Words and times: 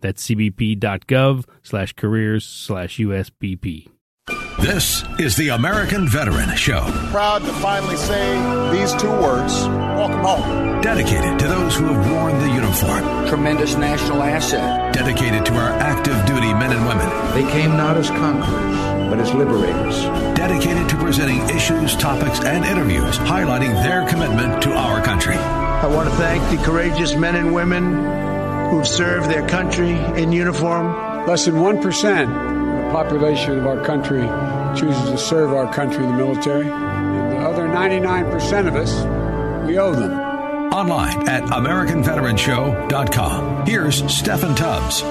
That's 0.00 0.26
cbp.gov 0.26 1.44
slash 1.62 1.92
careers 1.94 2.46
slash 2.46 2.98
USBP. 2.98 3.88
This 4.60 5.04
is 5.18 5.36
the 5.36 5.48
American 5.48 6.06
Veteran 6.06 6.54
Show. 6.54 6.82
Proud 7.10 7.38
to 7.42 7.52
finally 7.54 7.96
say 7.96 8.36
these 8.70 8.92
two 8.94 9.10
words 9.10 9.66
welcome 9.96 10.20
home. 10.20 10.80
Dedicated 10.82 11.38
to 11.38 11.48
those 11.48 11.74
who 11.76 11.86
have 11.86 12.10
worn 12.10 12.38
the 12.38 12.54
uniform. 12.54 13.26
Tremendous 13.26 13.76
national 13.76 14.22
asset. 14.22 14.94
Dedicated 14.94 15.44
to 15.46 15.54
our 15.54 15.70
active 15.70 16.14
duty 16.26 16.52
men 16.52 16.72
and 16.72 16.86
women. 16.86 17.08
They 17.34 17.50
came 17.50 17.70
not 17.70 17.96
as 17.96 18.10
conquerors, 18.10 19.10
but 19.10 19.18
as 19.18 19.32
liberators. 19.34 20.02
Dedicated 20.36 20.88
to 20.90 20.96
presenting 20.96 21.40
issues, 21.50 21.96
topics, 21.96 22.40
and 22.40 22.64
interviews 22.64 23.18
highlighting 23.18 23.72
their 23.82 24.06
commitment 24.08 24.62
to 24.62 24.72
our 24.72 25.02
country. 25.02 25.36
I 25.36 25.86
want 25.86 26.08
to 26.08 26.14
thank 26.16 26.42
the 26.50 26.62
courageous 26.64 27.14
men 27.14 27.36
and 27.36 27.54
women 27.54 28.29
who've 28.70 28.86
served 28.86 29.28
their 29.28 29.46
country 29.48 29.90
in 29.90 30.30
uniform. 30.32 31.26
Less 31.26 31.44
than 31.44 31.56
1% 31.56 32.22
of 32.22 32.28
the 32.84 32.90
population 32.92 33.58
of 33.58 33.66
our 33.66 33.84
country 33.84 34.22
chooses 34.78 35.10
to 35.10 35.18
serve 35.18 35.52
our 35.52 35.70
country 35.72 36.04
in 36.04 36.10
the 36.10 36.16
military. 36.16 36.70
And 36.70 37.32
the 37.32 37.38
other 37.38 37.66
99% 37.68 38.68
of 38.68 38.76
us, 38.76 38.94
we 39.66 39.78
owe 39.78 39.94
them. 39.94 40.12
Online 40.72 41.28
at 41.28 41.42
AmericanVeteranShow.com. 41.44 43.66
Here's 43.66 44.02
Steffan 44.02 44.56
Tubbs. 44.56 45.02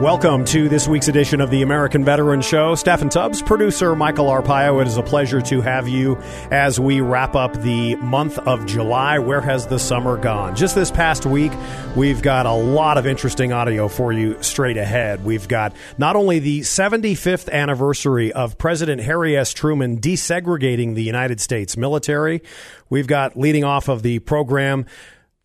Welcome 0.00 0.46
to 0.46 0.70
this 0.70 0.88
week's 0.88 1.08
edition 1.08 1.42
of 1.42 1.50
the 1.50 1.60
American 1.60 2.06
Veteran 2.06 2.40
Show. 2.40 2.74
Steffan 2.74 3.10
Tubbs, 3.10 3.42
producer 3.42 3.94
Michael 3.94 4.28
Arpaio. 4.28 4.80
It 4.80 4.88
is 4.88 4.96
a 4.96 5.02
pleasure 5.02 5.42
to 5.42 5.60
have 5.60 5.88
you 5.88 6.16
as 6.50 6.80
we 6.80 7.02
wrap 7.02 7.36
up 7.36 7.52
the 7.60 7.96
month 7.96 8.38
of 8.38 8.64
July. 8.64 9.18
Where 9.18 9.42
has 9.42 9.66
the 9.66 9.78
summer 9.78 10.16
gone? 10.16 10.56
Just 10.56 10.74
this 10.74 10.90
past 10.90 11.26
week, 11.26 11.52
we've 11.96 12.22
got 12.22 12.46
a 12.46 12.52
lot 12.52 12.96
of 12.96 13.06
interesting 13.06 13.52
audio 13.52 13.88
for 13.88 14.10
you 14.10 14.42
straight 14.42 14.78
ahead. 14.78 15.22
We've 15.22 15.46
got 15.46 15.74
not 15.98 16.16
only 16.16 16.38
the 16.38 16.60
75th 16.60 17.52
anniversary 17.52 18.32
of 18.32 18.56
President 18.56 19.02
Harry 19.02 19.36
S. 19.36 19.52
Truman 19.52 20.00
desegregating 20.00 20.94
the 20.94 21.04
United 21.04 21.42
States 21.42 21.76
military, 21.76 22.40
we've 22.88 23.06
got 23.06 23.36
leading 23.38 23.64
off 23.64 23.88
of 23.88 24.02
the 24.02 24.20
program 24.20 24.86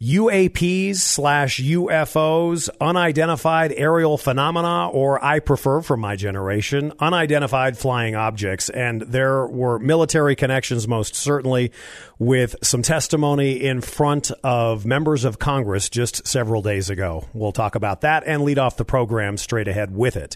UAPs 0.03 0.97
slash 0.97 1.61
UFOs, 1.61 2.69
unidentified 2.81 3.71
aerial 3.77 4.17
phenomena, 4.17 4.89
or 4.89 5.23
I 5.23 5.39
prefer 5.39 5.81
from 5.81 6.01
my 6.01 6.17
generation, 6.17 6.91
unidentified 6.99 7.77
flying 7.77 8.13
objects. 8.13 8.69
And 8.69 9.03
there 9.03 9.47
were 9.47 9.79
military 9.79 10.35
connections, 10.35 10.85
most 10.85 11.15
certainly, 11.15 11.71
with 12.19 12.57
some 12.61 12.81
testimony 12.81 13.63
in 13.63 13.79
front 13.79 14.31
of 14.43 14.85
members 14.85 15.23
of 15.23 15.39
Congress 15.39 15.89
just 15.89 16.27
several 16.27 16.61
days 16.61 16.89
ago. 16.89 17.25
We'll 17.33 17.53
talk 17.53 17.75
about 17.75 18.01
that 18.01 18.23
and 18.25 18.43
lead 18.43 18.59
off 18.59 18.75
the 18.75 18.83
program 18.83 19.37
straight 19.37 19.69
ahead 19.69 19.95
with 19.95 20.17
it. 20.17 20.35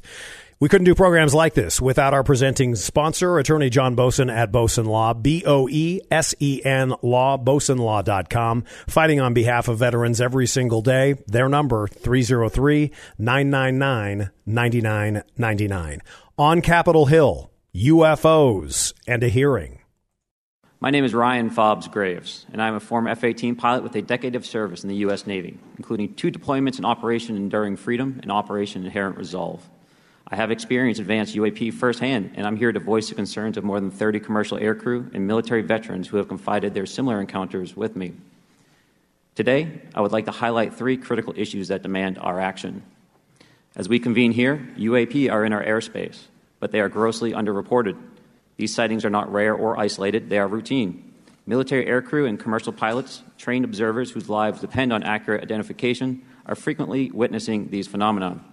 We 0.61 0.67
couldn't 0.67 0.83
do 0.83 0.93
programs 0.95 1.33
like 1.33 1.53
this 1.53 1.81
without 1.81 2.13
our 2.13 2.21
presenting 2.21 2.75
sponsor, 2.75 3.39
Attorney 3.39 3.69
John 3.69 3.95
Boesen 3.95 4.29
at 4.29 4.51
Boesen 4.51 4.87
Law, 4.87 5.13
B 5.13 5.41
O 5.45 5.69
E 5.69 6.01
S 6.11 6.35
E 6.39 6.61
N 6.65 6.93
Law, 7.01 7.37
BoesenLaw.com, 7.37 8.65
fighting 8.85 9.21
on 9.21 9.33
behalf 9.33 9.69
of 9.69 9.77
veterans 9.77 10.19
every 10.19 10.45
single 10.45 10.81
day. 10.81 11.15
Their 11.27 11.47
number, 11.47 11.87
303 11.87 12.91
999 13.17 14.31
9999. 14.45 16.01
On 16.37 16.61
Capitol 16.61 17.05
Hill, 17.05 17.49
UFOs 17.73 18.93
and 19.07 19.23
a 19.23 19.29
hearing. 19.29 19.79
My 20.81 20.89
name 20.89 21.05
is 21.05 21.13
Ryan 21.13 21.49
Fobbs 21.49 21.89
Graves, 21.89 22.45
and 22.51 22.61
I'm 22.61 22.75
a 22.75 22.81
former 22.81 23.11
F 23.11 23.23
18 23.23 23.55
pilot 23.55 23.81
with 23.81 23.95
a 23.95 24.01
decade 24.01 24.35
of 24.35 24.45
service 24.45 24.83
in 24.83 24.89
the 24.89 24.95
U.S. 24.97 25.25
Navy, 25.25 25.57
including 25.77 26.15
two 26.15 26.33
deployments 26.33 26.79
in 26.79 26.83
Operation 26.83 27.37
Enduring 27.37 27.77
Freedom 27.77 28.19
and 28.21 28.29
Operation 28.29 28.83
Inherent 28.83 29.17
Resolve. 29.17 29.65
I 30.31 30.35
have 30.35 30.51
experienced 30.51 31.01
advanced 31.01 31.35
UAP 31.35 31.73
firsthand, 31.73 32.33
and 32.35 32.45
I'm 32.45 32.55
here 32.55 32.71
to 32.71 32.79
voice 32.79 33.09
the 33.09 33.15
concerns 33.15 33.57
of 33.57 33.63
more 33.63 33.79
than 33.79 33.89
30 33.89 34.19
commercial 34.19 34.59
aircrew 34.59 35.13
and 35.13 35.25
military 35.25 35.63
veterans 35.63 36.07
who 36.07 36.17
have 36.17 36.27
confided 36.27 36.75
their 36.75 36.85
similar 36.85 37.19
encounters 37.19 37.75
with 37.75 37.95
me. 37.95 38.13
Today, 39.33 39.81
I 39.95 40.01
would 40.01 40.11
like 40.11 40.25
to 40.25 40.31
highlight 40.31 40.75
three 40.75 40.97
critical 40.97 41.33
issues 41.35 41.69
that 41.69 41.81
demand 41.81 42.19
our 42.19 42.39
action. 42.39 42.83
As 43.75 43.89
we 43.89 43.97
convene 43.97 44.31
here, 44.31 44.67
UAP 44.77 45.31
are 45.31 45.45
in 45.45 45.53
our 45.53 45.63
airspace, 45.63 46.25
but 46.59 46.71
they 46.71 46.79
are 46.79 46.89
grossly 46.89 47.31
underreported. 47.31 47.97
These 48.57 48.75
sightings 48.75 49.05
are 49.05 49.09
not 49.09 49.31
rare 49.31 49.55
or 49.55 49.79
isolated, 49.79 50.29
they 50.29 50.37
are 50.37 50.47
routine. 50.47 51.11
Military 51.47 51.85
aircrew 51.85 52.29
and 52.29 52.39
commercial 52.39 52.73
pilots, 52.73 53.23
trained 53.39 53.65
observers 53.65 54.11
whose 54.11 54.29
lives 54.29 54.61
depend 54.61 54.93
on 54.93 55.01
accurate 55.01 55.41
identification, 55.41 56.21
are 56.45 56.55
frequently 56.55 57.09
witnessing 57.09 57.69
these 57.69 57.87
phenomena. 57.87 58.43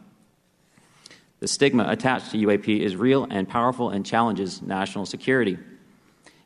The 1.47 1.53
stigma 1.53 1.87
attached 1.89 2.33
to 2.33 2.39
UAP 2.39 2.81
is 2.81 2.97
real 2.97 3.25
and 3.31 3.49
powerful 3.49 3.91
and 3.91 4.05
challenges 4.05 4.63
national 4.63 5.07
security. 5.07 5.57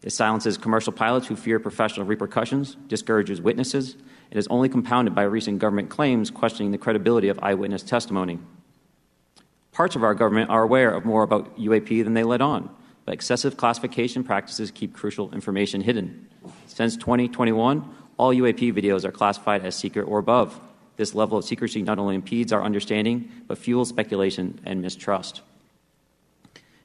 It 0.03 0.11
silences 0.11 0.59
commercial 0.59 0.93
pilots 0.93 1.27
who 1.27 1.37
fear 1.37 1.59
professional 1.59 2.05
repercussions, 2.05 2.77
discourages 2.87 3.41
witnesses, 3.41 3.95
and 4.31 4.39
is 4.39 4.47
only 4.49 4.69
compounded 4.69 5.15
by 5.15 5.23
recent 5.23 5.59
government 5.59 5.89
claims 5.89 6.31
questioning 6.31 6.71
the 6.71 6.77
credibility 6.77 7.31
of 7.31 7.39
eyewitness 7.41 7.83
testimony. 7.83 8.41
Parts 9.73 9.97
of 9.97 10.03
our 10.03 10.13
government 10.15 10.51
are 10.51 10.65
aware 10.65 10.91
of 10.91 11.07
more 11.07 11.23
about 11.23 11.59
UAP 11.59 12.05
than 12.05 12.13
they 12.13 12.23
let 12.23 12.43
on, 12.43 12.69
but 13.07 13.15
excessive 13.15 13.57
classification 13.57 14.23
practices 14.23 14.71
keep 14.71 14.93
crucial 14.93 15.33
information 15.33 15.81
hidden. 15.81 16.29
Since 16.67 16.99
2021, 16.99 17.89
all 18.19 18.35
UAP 18.35 18.75
videos 18.75 19.07
are 19.07 19.13
classified 19.13 19.65
as 19.65 19.75
secret 19.75 20.03
or 20.03 20.19
above. 20.19 20.61
This 21.01 21.15
level 21.15 21.39
of 21.39 21.47
secrecy 21.47 21.81
not 21.81 21.99
only 21.99 22.15
impedes 22.15 22.53
our 22.53 22.63
understanding, 22.63 23.33
but 23.47 23.57
fuels 23.57 23.89
speculation 23.89 24.61
and 24.67 24.83
mistrust. 24.83 25.41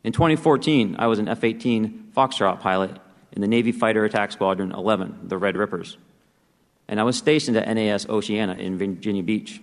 In 0.05 0.13
2014, 0.13 0.95
I 0.97 1.07
was 1.07 1.19
an 1.19 1.27
F 1.27 1.43
18 1.43 2.13
Foxtrot 2.15 2.61
pilot 2.61 2.97
in 3.33 3.41
the 3.41 3.47
Navy 3.49 3.73
Fighter 3.73 4.05
Attack 4.05 4.31
Squadron 4.31 4.71
11, 4.71 5.27
the 5.27 5.37
Red 5.37 5.57
Rippers. 5.57 5.97
And 6.87 6.97
I 6.97 7.03
was 7.03 7.17
stationed 7.17 7.57
at 7.57 7.67
NAS 7.67 8.07
Oceana 8.07 8.53
in 8.53 8.77
Virginia 8.77 9.21
Beach. 9.21 9.61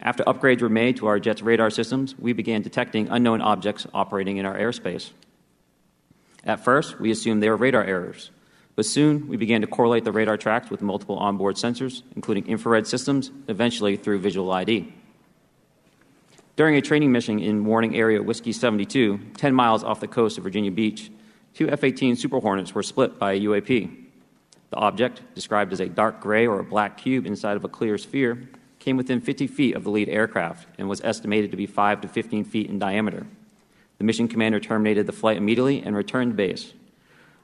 After 0.00 0.24
upgrades 0.24 0.62
were 0.62 0.68
made 0.68 0.96
to 0.96 1.06
our 1.06 1.20
jet's 1.20 1.40
radar 1.40 1.70
systems, 1.70 2.18
we 2.18 2.32
began 2.32 2.62
detecting 2.62 3.06
unknown 3.08 3.40
objects 3.40 3.86
operating 3.94 4.38
in 4.38 4.46
our 4.46 4.58
airspace. 4.58 5.12
At 6.42 6.64
first, 6.64 6.98
we 6.98 7.12
assumed 7.12 7.40
they 7.40 7.50
were 7.50 7.56
radar 7.56 7.84
errors, 7.84 8.32
but 8.76 8.86
soon 8.86 9.26
we 9.26 9.36
began 9.36 9.62
to 9.62 9.66
correlate 9.66 10.04
the 10.04 10.12
radar 10.12 10.36
tracks 10.36 10.70
with 10.70 10.82
multiple 10.82 11.16
onboard 11.16 11.56
sensors, 11.56 12.02
including 12.14 12.46
infrared 12.46 12.86
systems, 12.86 13.32
eventually 13.48 13.96
through 13.96 14.20
visual 14.20 14.52
ID. 14.52 14.92
During 16.56 16.76
a 16.76 16.82
training 16.82 17.10
mission 17.10 17.38
in 17.38 17.64
Warning 17.64 17.96
Area 17.96 18.22
Whiskey 18.22 18.52
72, 18.52 19.18
10 19.36 19.54
miles 19.54 19.82
off 19.82 20.00
the 20.00 20.06
coast 20.06 20.38
of 20.38 20.44
Virginia 20.44 20.70
Beach, 20.70 21.10
two 21.54 21.68
F 21.68 21.84
18 21.84 22.16
Super 22.16 22.38
Hornets 22.38 22.74
were 22.74 22.82
split 22.82 23.18
by 23.18 23.32
a 23.32 23.40
UAP. 23.40 24.04
The 24.70 24.76
object, 24.76 25.22
described 25.34 25.72
as 25.72 25.80
a 25.80 25.88
dark 25.88 26.20
gray 26.20 26.46
or 26.46 26.60
a 26.60 26.64
black 26.64 26.98
cube 26.98 27.26
inside 27.26 27.56
of 27.56 27.64
a 27.64 27.68
clear 27.68 27.98
sphere, 27.98 28.48
came 28.78 28.96
within 28.96 29.20
50 29.20 29.46
feet 29.46 29.74
of 29.74 29.84
the 29.84 29.90
lead 29.90 30.08
aircraft 30.08 30.66
and 30.78 30.88
was 30.88 31.00
estimated 31.02 31.50
to 31.50 31.56
be 31.56 31.66
5 31.66 32.02
to 32.02 32.08
15 32.08 32.44
feet 32.44 32.68
in 32.68 32.78
diameter. 32.78 33.26
The 33.98 34.04
mission 34.04 34.28
commander 34.28 34.60
terminated 34.60 35.06
the 35.06 35.12
flight 35.12 35.38
immediately 35.38 35.82
and 35.82 35.96
returned 35.96 36.32
to 36.32 36.36
base. 36.36 36.72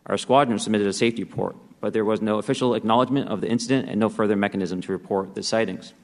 Our 0.06 0.18
squadron 0.18 0.58
submitted 0.58 0.86
a 0.86 0.92
safety 0.92 1.22
report, 1.22 1.56
but 1.80 1.92
there 1.92 2.04
was 2.04 2.20
no 2.20 2.38
official 2.38 2.74
acknowledgement 2.74 3.28
of 3.28 3.40
the 3.40 3.48
incident 3.48 3.88
and 3.88 4.00
no 4.00 4.08
further 4.08 4.36
mechanism 4.36 4.80
to 4.82 4.92
report 4.92 5.34
the 5.34 5.42
sightings. 5.42 5.94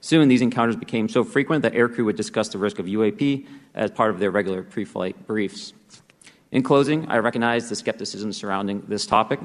Soon, 0.00 0.28
these 0.28 0.42
encounters 0.42 0.76
became 0.76 1.08
so 1.08 1.22
frequent 1.22 1.62
that 1.62 1.74
aircrew 1.74 2.04
would 2.06 2.16
discuss 2.16 2.48
the 2.48 2.58
risk 2.58 2.78
of 2.78 2.86
UAP 2.86 3.46
as 3.74 3.90
part 3.90 4.10
of 4.10 4.18
their 4.18 4.30
regular 4.30 4.62
pre 4.62 4.84
flight 4.84 5.26
briefs. 5.26 5.72
In 6.50 6.62
closing, 6.62 7.08
I 7.08 7.18
recognize 7.18 7.68
the 7.68 7.76
skepticism 7.76 8.32
surrounding 8.32 8.82
this 8.88 9.06
topic. 9.06 9.38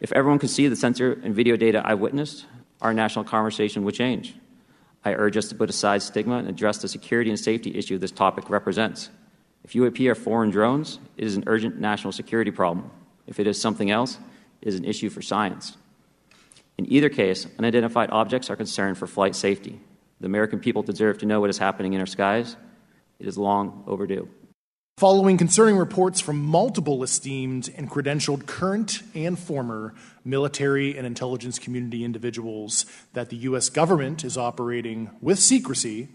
If 0.00 0.12
everyone 0.12 0.38
could 0.38 0.50
see 0.50 0.68
the 0.68 0.76
sensor 0.76 1.12
and 1.22 1.34
video 1.34 1.56
data 1.56 1.82
I 1.84 1.94
witnessed, 1.94 2.44
our 2.80 2.92
national 2.92 3.24
conversation 3.24 3.84
would 3.84 3.94
change. 3.94 4.34
I 5.04 5.14
urge 5.14 5.36
us 5.36 5.48
to 5.48 5.54
put 5.54 5.70
aside 5.70 6.02
stigma 6.02 6.38
and 6.38 6.48
address 6.48 6.78
the 6.78 6.88
security 6.88 7.30
and 7.30 7.38
safety 7.38 7.76
issue 7.76 7.98
this 7.98 8.10
topic 8.10 8.50
represents. 8.50 9.10
If 9.64 9.72
UAP 9.72 10.10
are 10.10 10.14
foreign 10.14 10.50
drones, 10.50 10.98
it 11.16 11.24
is 11.24 11.36
an 11.36 11.44
urgent 11.46 11.78
national 11.78 12.12
security 12.12 12.50
problem. 12.50 12.90
If 13.26 13.38
it 13.38 13.46
is 13.46 13.60
something 13.60 13.90
else, 13.90 14.18
it 14.62 14.68
is 14.68 14.76
an 14.76 14.84
issue 14.84 15.10
for 15.10 15.22
science. 15.22 15.76
In 16.78 16.90
either 16.92 17.08
case, 17.08 17.46
unidentified 17.58 18.10
objects 18.10 18.50
are 18.50 18.56
concerned 18.56 18.98
for 18.98 19.06
flight 19.06 19.34
safety. 19.34 19.80
The 20.20 20.26
American 20.26 20.60
people 20.60 20.82
deserve 20.82 21.18
to 21.18 21.26
know 21.26 21.40
what 21.40 21.50
is 21.50 21.58
happening 21.58 21.92
in 21.92 22.00
our 22.00 22.06
skies. 22.06 22.56
It 23.18 23.26
is 23.26 23.36
long 23.36 23.84
overdue. 23.86 24.28
Following 24.96 25.36
concerning 25.36 25.76
reports 25.76 26.20
from 26.20 26.44
multiple 26.44 27.04
esteemed 27.04 27.70
and 27.76 27.88
credentialed 27.88 28.46
current 28.46 29.02
and 29.14 29.38
former 29.38 29.94
military 30.24 30.96
and 30.96 31.06
intelligence 31.06 31.58
community 31.60 32.02
individuals 32.04 32.84
that 33.12 33.30
the 33.30 33.36
U.S. 33.36 33.68
government 33.68 34.24
is 34.24 34.36
operating 34.36 35.10
with 35.20 35.38
secrecy 35.38 36.08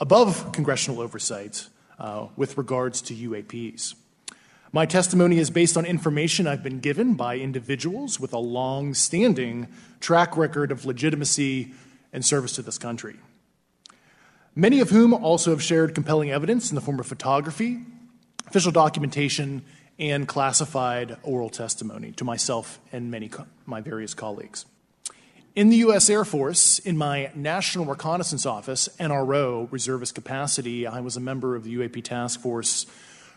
above 0.00 0.50
congressional 0.52 1.00
oversight 1.02 1.68
uh, 1.98 2.28
with 2.36 2.56
regards 2.58 3.00
to 3.02 3.14
UAPs. 3.14 3.94
My 4.72 4.84
testimony 4.84 5.38
is 5.38 5.50
based 5.50 5.76
on 5.76 5.86
information 5.86 6.46
I've 6.46 6.62
been 6.62 6.80
given 6.80 7.14
by 7.14 7.38
individuals 7.38 8.20
with 8.20 8.32
a 8.32 8.38
long 8.38 8.94
standing 8.94 9.68
track 10.00 10.36
record 10.36 10.70
of 10.70 10.84
legitimacy 10.84 11.72
and 12.12 12.24
service 12.24 12.52
to 12.52 12.62
this 12.62 12.78
country. 12.78 13.16
Many 14.54 14.80
of 14.80 14.90
whom 14.90 15.14
also 15.14 15.50
have 15.50 15.62
shared 15.62 15.94
compelling 15.94 16.30
evidence 16.30 16.70
in 16.70 16.74
the 16.74 16.80
form 16.80 16.98
of 16.98 17.06
photography, 17.06 17.78
official 18.46 18.72
documentation, 18.72 19.64
and 19.98 20.26
classified 20.28 21.16
oral 21.22 21.50
testimony 21.50 22.12
to 22.12 22.24
myself 22.24 22.80
and 22.92 23.10
many 23.10 23.28
co- 23.28 23.46
my 23.64 23.80
various 23.80 24.14
colleagues. 24.14 24.66
In 25.56 25.70
the 25.70 25.76
U.S. 25.76 26.10
Air 26.10 26.26
Force, 26.26 26.80
in 26.80 26.98
my 26.98 27.30
National 27.34 27.86
Reconnaissance 27.86 28.44
Office, 28.44 28.90
NRO, 29.00 29.72
reservist 29.72 30.14
capacity, 30.14 30.86
I 30.86 31.00
was 31.00 31.16
a 31.16 31.20
member 31.20 31.56
of 31.56 31.64
the 31.64 31.74
UAP 31.76 32.04
Task 32.04 32.38
Force 32.40 32.84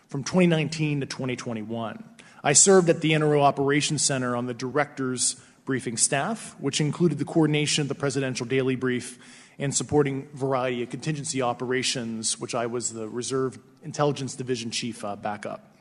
from 0.08 0.22
2019 0.22 1.00
to 1.00 1.06
2021. 1.06 2.04
I 2.44 2.52
served 2.52 2.90
at 2.90 3.00
the 3.00 3.12
NRO 3.12 3.40
Operations 3.40 4.04
Center 4.04 4.36
on 4.36 4.44
the 4.44 4.52
director's 4.52 5.36
briefing 5.64 5.96
staff, 5.96 6.54
which 6.58 6.78
included 6.78 7.16
the 7.16 7.24
coordination 7.24 7.80
of 7.80 7.88
the 7.88 7.94
Presidential 7.94 8.44
Daily 8.44 8.76
Brief 8.76 9.18
and 9.58 9.74
supporting 9.74 10.28
variety 10.34 10.82
of 10.82 10.90
contingency 10.90 11.40
operations, 11.40 12.38
which 12.38 12.54
I 12.54 12.66
was 12.66 12.92
the 12.92 13.08
Reserve 13.08 13.58
Intelligence 13.82 14.34
Division 14.34 14.70
Chief 14.70 15.02
uh, 15.06 15.16
backup. 15.16 15.74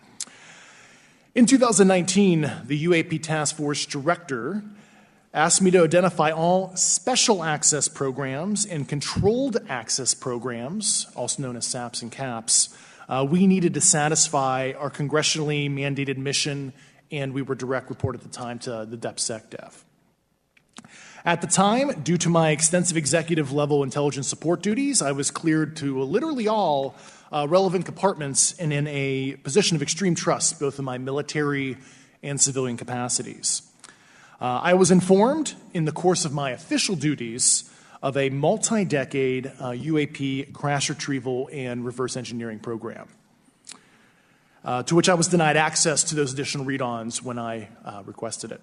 In 1.36 1.46
2019, 1.46 2.50
the 2.64 2.86
UAP 2.86 3.22
Task 3.24 3.58
Force 3.58 3.86
Director 3.86 4.64
asked 5.34 5.62
me 5.62 5.70
to 5.72 5.84
identify 5.84 6.32
all 6.32 6.76
special 6.76 7.44
access 7.44 7.88
programs 7.88 8.66
and 8.66 8.88
controlled 8.88 9.58
access 9.70 10.14
programs, 10.14 11.08
also 11.16 11.44
known 11.44 11.56
as 11.56 11.68
SAPs 11.68 12.02
and 12.02 12.12
CAPs, 12.12 12.70
uh, 13.08 13.26
we 13.30 13.48
needed 13.48 13.74
to 13.74 13.82
satisfy 13.82 14.74
our 14.78 14.90
congressionally 14.90 15.70
mandated 15.70 16.18
mission, 16.18 16.74
and 17.12 17.34
we 17.34 17.42
were 17.42 17.56
direct 17.56 17.90
report 17.90 18.16
at 18.16 18.22
the 18.22 18.30
time 18.30 18.60
to 18.60 18.86
the 18.90 18.98
DepSecDef. 18.98 19.84
At 21.26 21.42
the 21.42 21.48
time, 21.48 22.02
due 22.02 22.18
to 22.18 22.30
my 22.30 22.52
extensive 22.52 22.96
executive 22.96 23.52
level 23.52 23.84
intelligence 23.84 24.28
support 24.28 24.62
duties, 24.62 25.02
I 25.02 25.12
was 25.12 25.32
cleared 25.32 25.76
to 25.78 26.02
literally 26.02 26.48
all 26.48 26.96
uh, 27.32 27.46
relevant 27.50 27.86
compartments 27.86 28.58
and 28.58 28.72
in 28.72 28.88
a 28.88 29.36
position 29.44 29.76
of 29.76 29.82
extreme 29.82 30.16
trust, 30.16 30.60
both 30.60 30.80
in 30.80 30.86
my 30.86 30.98
military 30.98 31.78
and 32.24 32.40
civilian 32.40 32.78
capacities. 32.78 33.69
Uh, 34.42 34.62
I 34.64 34.74
was 34.76 34.90
informed 34.90 35.54
in 35.74 35.84
the 35.84 35.92
course 35.92 36.24
of 36.24 36.32
my 36.32 36.52
official 36.52 36.96
duties 36.96 37.70
of 38.02 38.16
a 38.16 38.30
multi 38.30 38.86
decade 38.86 39.48
uh, 39.48 39.72
UAP 39.72 40.54
crash 40.54 40.90
retrieval 40.90 41.50
and 41.52 41.86
reverse 41.86 42.16
engineering 42.16 42.60
program, 42.60 43.10
uh, 44.64 44.84
to 44.84 44.96
which 44.96 45.10
I 45.10 45.16
was 45.16 45.28
denied 45.28 45.58
access 45.58 46.06
to 46.06 46.16
those 46.16 46.32
additional 46.32 46.64
read 46.64 46.82
ons 46.82 47.22
when 47.22 47.38
I 47.38 47.68
uh, 47.84 48.04
requested 48.06 48.54
it. 48.54 48.62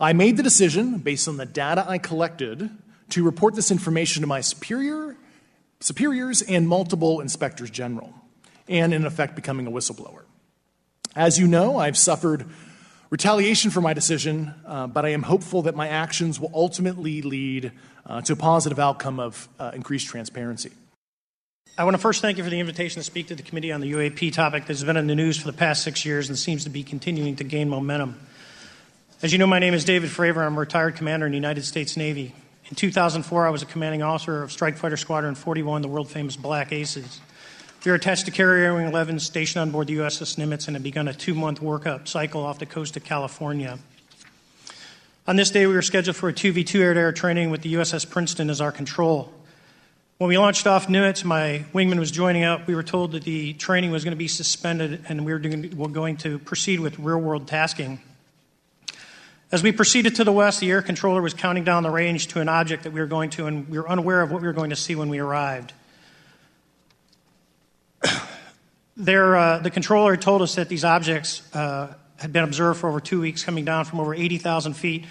I 0.00 0.12
made 0.14 0.36
the 0.36 0.42
decision, 0.42 0.98
based 0.98 1.28
on 1.28 1.36
the 1.36 1.46
data 1.46 1.84
I 1.88 1.98
collected, 1.98 2.70
to 3.10 3.22
report 3.22 3.54
this 3.54 3.70
information 3.70 4.22
to 4.22 4.26
my 4.26 4.40
superior, 4.40 5.16
superiors 5.78 6.42
and 6.42 6.66
multiple 6.66 7.20
inspectors 7.20 7.70
general, 7.70 8.12
and 8.68 8.92
in 8.92 9.04
effect 9.04 9.36
becoming 9.36 9.68
a 9.68 9.70
whistleblower. 9.70 10.22
As 11.14 11.38
you 11.38 11.46
know, 11.46 11.78
I've 11.78 11.96
suffered 11.96 12.48
retaliation 13.10 13.70
for 13.70 13.80
my 13.80 13.94
decision, 13.94 14.54
uh, 14.66 14.86
but 14.86 15.04
I 15.04 15.10
am 15.10 15.22
hopeful 15.22 15.62
that 15.62 15.74
my 15.74 15.88
actions 15.88 16.38
will 16.38 16.50
ultimately 16.54 17.22
lead 17.22 17.72
uh, 18.06 18.20
to 18.22 18.32
a 18.34 18.36
positive 18.36 18.78
outcome 18.78 19.20
of 19.20 19.48
uh, 19.58 19.72
increased 19.74 20.08
transparency. 20.08 20.72
I 21.76 21.84
want 21.84 21.94
to 21.94 21.98
first 21.98 22.22
thank 22.22 22.38
you 22.38 22.44
for 22.44 22.50
the 22.50 22.58
invitation 22.58 23.00
to 23.00 23.04
speak 23.04 23.28
to 23.28 23.36
the 23.36 23.42
committee 23.42 23.70
on 23.70 23.80
the 23.80 23.92
UAP 23.92 24.32
topic 24.32 24.66
that's 24.66 24.82
been 24.82 24.96
in 24.96 25.06
the 25.06 25.14
news 25.14 25.38
for 25.38 25.46
the 25.46 25.56
past 25.56 25.84
six 25.84 26.04
years 26.04 26.28
and 26.28 26.36
seems 26.36 26.64
to 26.64 26.70
be 26.70 26.82
continuing 26.82 27.36
to 27.36 27.44
gain 27.44 27.68
momentum. 27.68 28.18
As 29.22 29.32
you 29.32 29.38
know, 29.38 29.46
my 29.46 29.58
name 29.58 29.74
is 29.74 29.84
David 29.84 30.10
Fravor. 30.10 30.44
I'm 30.44 30.56
a 30.56 30.60
retired 30.60 30.96
commander 30.96 31.26
in 31.26 31.32
the 31.32 31.38
United 31.38 31.64
States 31.64 31.96
Navy. 31.96 32.34
In 32.68 32.74
2004, 32.74 33.46
I 33.46 33.50
was 33.50 33.62
a 33.62 33.66
commanding 33.66 34.02
officer 34.02 34.42
of 34.42 34.52
Strike 34.52 34.76
Fighter 34.76 34.96
Squadron 34.96 35.34
41, 35.34 35.82
the 35.82 35.88
world 35.88 36.10
famous 36.10 36.36
Black 36.36 36.72
Aces. 36.72 37.20
We 37.84 37.92
were 37.92 37.96
attached 37.96 38.24
to 38.24 38.32
Carrier 38.32 38.74
Wing 38.74 38.88
11, 38.88 39.20
stationed 39.20 39.62
on 39.62 39.70
board 39.70 39.86
the 39.86 39.98
USS 39.98 40.36
Nimitz, 40.36 40.66
and 40.66 40.74
had 40.74 40.82
begun 40.82 41.06
a 41.06 41.14
two 41.14 41.32
month 41.32 41.60
workup 41.60 42.08
cycle 42.08 42.44
off 42.44 42.58
the 42.58 42.66
coast 42.66 42.96
of 42.96 43.04
California. 43.04 43.78
On 45.28 45.36
this 45.36 45.52
day, 45.52 45.64
we 45.64 45.74
were 45.74 45.82
scheduled 45.82 46.16
for 46.16 46.28
a 46.28 46.32
2v2 46.32 46.80
air 46.80 46.94
to 46.94 47.00
air 47.00 47.12
training 47.12 47.50
with 47.50 47.62
the 47.62 47.74
USS 47.74 48.08
Princeton 48.10 48.50
as 48.50 48.60
our 48.60 48.72
control. 48.72 49.32
When 50.16 50.26
we 50.26 50.36
launched 50.36 50.66
off 50.66 50.88
Nimitz, 50.88 51.22
my 51.22 51.64
wingman 51.72 52.00
was 52.00 52.10
joining 52.10 52.42
up. 52.42 52.66
We 52.66 52.74
were 52.74 52.82
told 52.82 53.12
that 53.12 53.22
the 53.22 53.52
training 53.52 53.92
was 53.92 54.02
going 54.02 54.12
to 54.12 54.16
be 54.16 54.26
suspended 54.26 55.04
and 55.08 55.24
we 55.24 55.32
were, 55.32 55.38
doing, 55.38 55.76
were 55.76 55.86
going 55.86 56.16
to 56.18 56.40
proceed 56.40 56.80
with 56.80 56.98
real 56.98 57.18
world 57.18 57.46
tasking. 57.46 58.00
As 59.52 59.62
we 59.62 59.70
proceeded 59.70 60.16
to 60.16 60.24
the 60.24 60.32
west, 60.32 60.58
the 60.58 60.68
air 60.72 60.82
controller 60.82 61.22
was 61.22 61.32
counting 61.32 61.62
down 61.62 61.84
the 61.84 61.90
range 61.90 62.26
to 62.28 62.40
an 62.40 62.48
object 62.48 62.82
that 62.82 62.92
we 62.92 62.98
were 62.98 63.06
going 63.06 63.30
to, 63.30 63.46
and 63.46 63.68
we 63.68 63.78
were 63.78 63.88
unaware 63.88 64.20
of 64.20 64.32
what 64.32 64.42
we 64.42 64.48
were 64.48 64.52
going 64.52 64.70
to 64.70 64.76
see 64.76 64.96
when 64.96 65.08
we 65.08 65.20
arrived. 65.20 65.72
There, 69.00 69.36
uh, 69.36 69.58
the 69.60 69.70
controller 69.70 70.16
told 70.16 70.42
us 70.42 70.56
that 70.56 70.68
these 70.68 70.84
objects 70.84 71.42
uh, 71.54 71.94
had 72.16 72.32
been 72.32 72.42
observed 72.42 72.80
for 72.80 72.88
over 72.88 72.98
two 72.98 73.20
weeks, 73.20 73.44
coming 73.44 73.64
down 73.64 73.84
from 73.84 74.00
over 74.00 74.12
80,000 74.12 74.72
feet, 74.74 75.04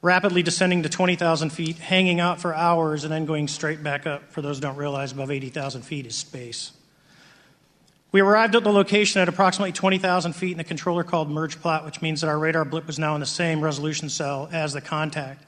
rapidly 0.00 0.44
descending 0.44 0.84
to 0.84 0.88
20,000 0.88 1.50
feet, 1.50 1.76
hanging 1.78 2.20
out 2.20 2.40
for 2.40 2.54
hours, 2.54 3.02
and 3.02 3.12
then 3.12 3.26
going 3.26 3.48
straight 3.48 3.82
back 3.82 4.06
up. 4.06 4.30
For 4.30 4.42
those 4.42 4.58
who 4.58 4.60
don't 4.62 4.76
realize, 4.76 5.10
above 5.10 5.32
80,000 5.32 5.82
feet 5.82 6.06
is 6.06 6.14
space. 6.14 6.70
We 8.12 8.20
arrived 8.20 8.54
at 8.54 8.62
the 8.62 8.72
location 8.72 9.20
at 9.20 9.28
approximately 9.28 9.72
20,000 9.72 10.32
feet, 10.32 10.52
and 10.52 10.60
the 10.60 10.64
controller 10.64 11.02
called 11.02 11.28
merge 11.28 11.60
plot, 11.60 11.84
which 11.84 12.00
means 12.00 12.20
that 12.20 12.28
our 12.28 12.38
radar 12.38 12.64
blip 12.64 12.86
was 12.86 13.00
now 13.00 13.16
in 13.16 13.20
the 13.20 13.26
same 13.26 13.60
resolution 13.60 14.08
cell 14.08 14.48
as 14.52 14.72
the 14.72 14.80
contact. 14.80 15.42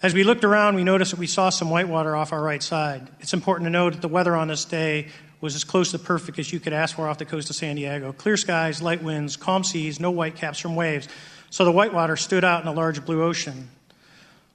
As 0.00 0.14
we 0.14 0.22
looked 0.22 0.44
around, 0.44 0.76
we 0.76 0.84
noticed 0.84 1.10
that 1.10 1.18
we 1.18 1.26
saw 1.26 1.50
some 1.50 1.70
whitewater 1.70 2.14
off 2.14 2.32
our 2.32 2.40
right 2.40 2.62
side. 2.62 3.08
It's 3.18 3.34
important 3.34 3.66
to 3.66 3.70
note 3.70 3.94
that 3.94 4.00
the 4.00 4.08
weather 4.08 4.36
on 4.36 4.46
this 4.46 4.64
day 4.64 5.08
was 5.40 5.54
as 5.54 5.64
close 5.64 5.90
to 5.92 5.98
perfect 5.98 6.38
as 6.38 6.52
you 6.52 6.60
could 6.60 6.72
ask 6.72 6.96
for 6.96 7.08
off 7.08 7.18
the 7.18 7.24
coast 7.24 7.50
of 7.50 7.56
San 7.56 7.76
Diego. 7.76 8.12
Clear 8.12 8.36
skies, 8.36 8.82
light 8.82 9.02
winds, 9.02 9.36
calm 9.36 9.64
seas, 9.64 9.98
no 9.98 10.10
whitecaps 10.10 10.58
from 10.58 10.76
waves. 10.76 11.08
So 11.50 11.64
the 11.64 11.72
whitewater 11.72 12.16
stood 12.16 12.44
out 12.44 12.62
in 12.62 12.68
a 12.68 12.72
large 12.72 13.04
blue 13.04 13.22
ocean. 13.22 13.70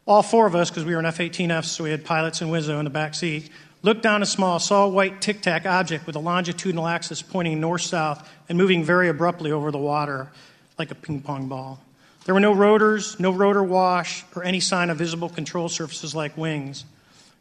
All 0.06 0.22
four 0.22 0.46
of 0.46 0.56
us, 0.56 0.70
because 0.70 0.86
we 0.86 0.94
were 0.94 1.00
in 1.00 1.06
F 1.06 1.18
18Fs, 1.18 1.66
so 1.66 1.84
we 1.84 1.90
had 1.90 2.06
pilots 2.06 2.42
and 2.42 2.52
Wizzo 2.52 2.78
in 2.78 2.84
the 2.84 2.92
back 2.92 3.16
seat, 3.16 3.50
looked 3.82 4.04
down 4.04 4.22
a 4.22 4.26
small, 4.26 4.60
saw 4.60 4.86
a 4.86 4.90
white 4.90 5.22
tic 5.22 5.42
tac 5.42 5.66
object 5.66 6.06
with 6.06 6.16
a 6.16 6.20
longitudinal 6.20 6.88
axis 6.88 7.22
pointing 7.22 7.60
north 7.60 7.82
south 7.82 8.30
and 8.48 8.58
moving 8.58 8.84
very 8.84 9.10
abruptly 9.10 9.52
over 9.52 9.72
the 9.72 9.78
water 9.78 10.30
like 10.78 10.92
a 10.92 10.96
ping 10.96 11.22
pong 11.22 11.48
ball. 11.48 11.80
There 12.26 12.34
were 12.34 12.42
no 12.42 12.54
rotors, 12.54 13.20
no 13.20 13.32
rotor 13.32 13.64
wash, 13.64 14.24
or 14.36 14.44
any 14.44 14.60
sign 14.60 14.90
of 14.90 14.98
visible 14.98 15.30
control 15.30 15.70
surfaces 15.70 16.16
like 16.16 16.36
wings. 16.38 16.84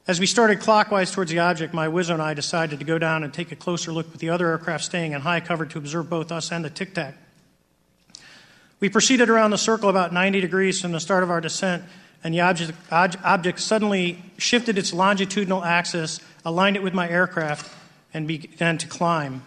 As 0.06 0.20
we 0.20 0.26
started 0.26 0.60
clockwise 0.60 1.10
towards 1.10 1.30
the 1.30 1.38
object, 1.38 1.72
my 1.72 1.88
Wizzo 1.88 2.10
and 2.10 2.20
I 2.20 2.34
decided 2.34 2.78
to 2.78 2.84
go 2.84 2.98
down 2.98 3.24
and 3.24 3.32
take 3.32 3.52
a 3.52 3.56
closer 3.56 3.90
look 3.90 4.10
with 4.12 4.20
the 4.20 4.28
other 4.28 4.48
aircraft 4.48 4.84
staying 4.84 5.12
in 5.12 5.22
high 5.22 5.40
cover 5.40 5.64
to 5.64 5.78
observe 5.78 6.10
both 6.10 6.30
us 6.30 6.52
and 6.52 6.62
the 6.62 6.68
Tic 6.68 6.92
Tac. 6.92 7.14
We 8.80 8.90
proceeded 8.90 9.30
around 9.30 9.52
the 9.52 9.58
circle 9.58 9.88
about 9.88 10.12
90 10.12 10.42
degrees 10.42 10.78
from 10.78 10.92
the 10.92 11.00
start 11.00 11.22
of 11.22 11.30
our 11.30 11.40
descent, 11.40 11.84
and 12.22 12.34
the 12.34 12.42
object, 12.42 12.72
object 12.92 13.60
suddenly 13.60 14.22
shifted 14.36 14.76
its 14.76 14.92
longitudinal 14.92 15.64
axis, 15.64 16.20
aligned 16.44 16.76
it 16.76 16.82
with 16.82 16.92
my 16.92 17.08
aircraft, 17.08 17.74
and 18.12 18.28
began 18.28 18.76
to 18.76 18.86
climb. 18.86 19.42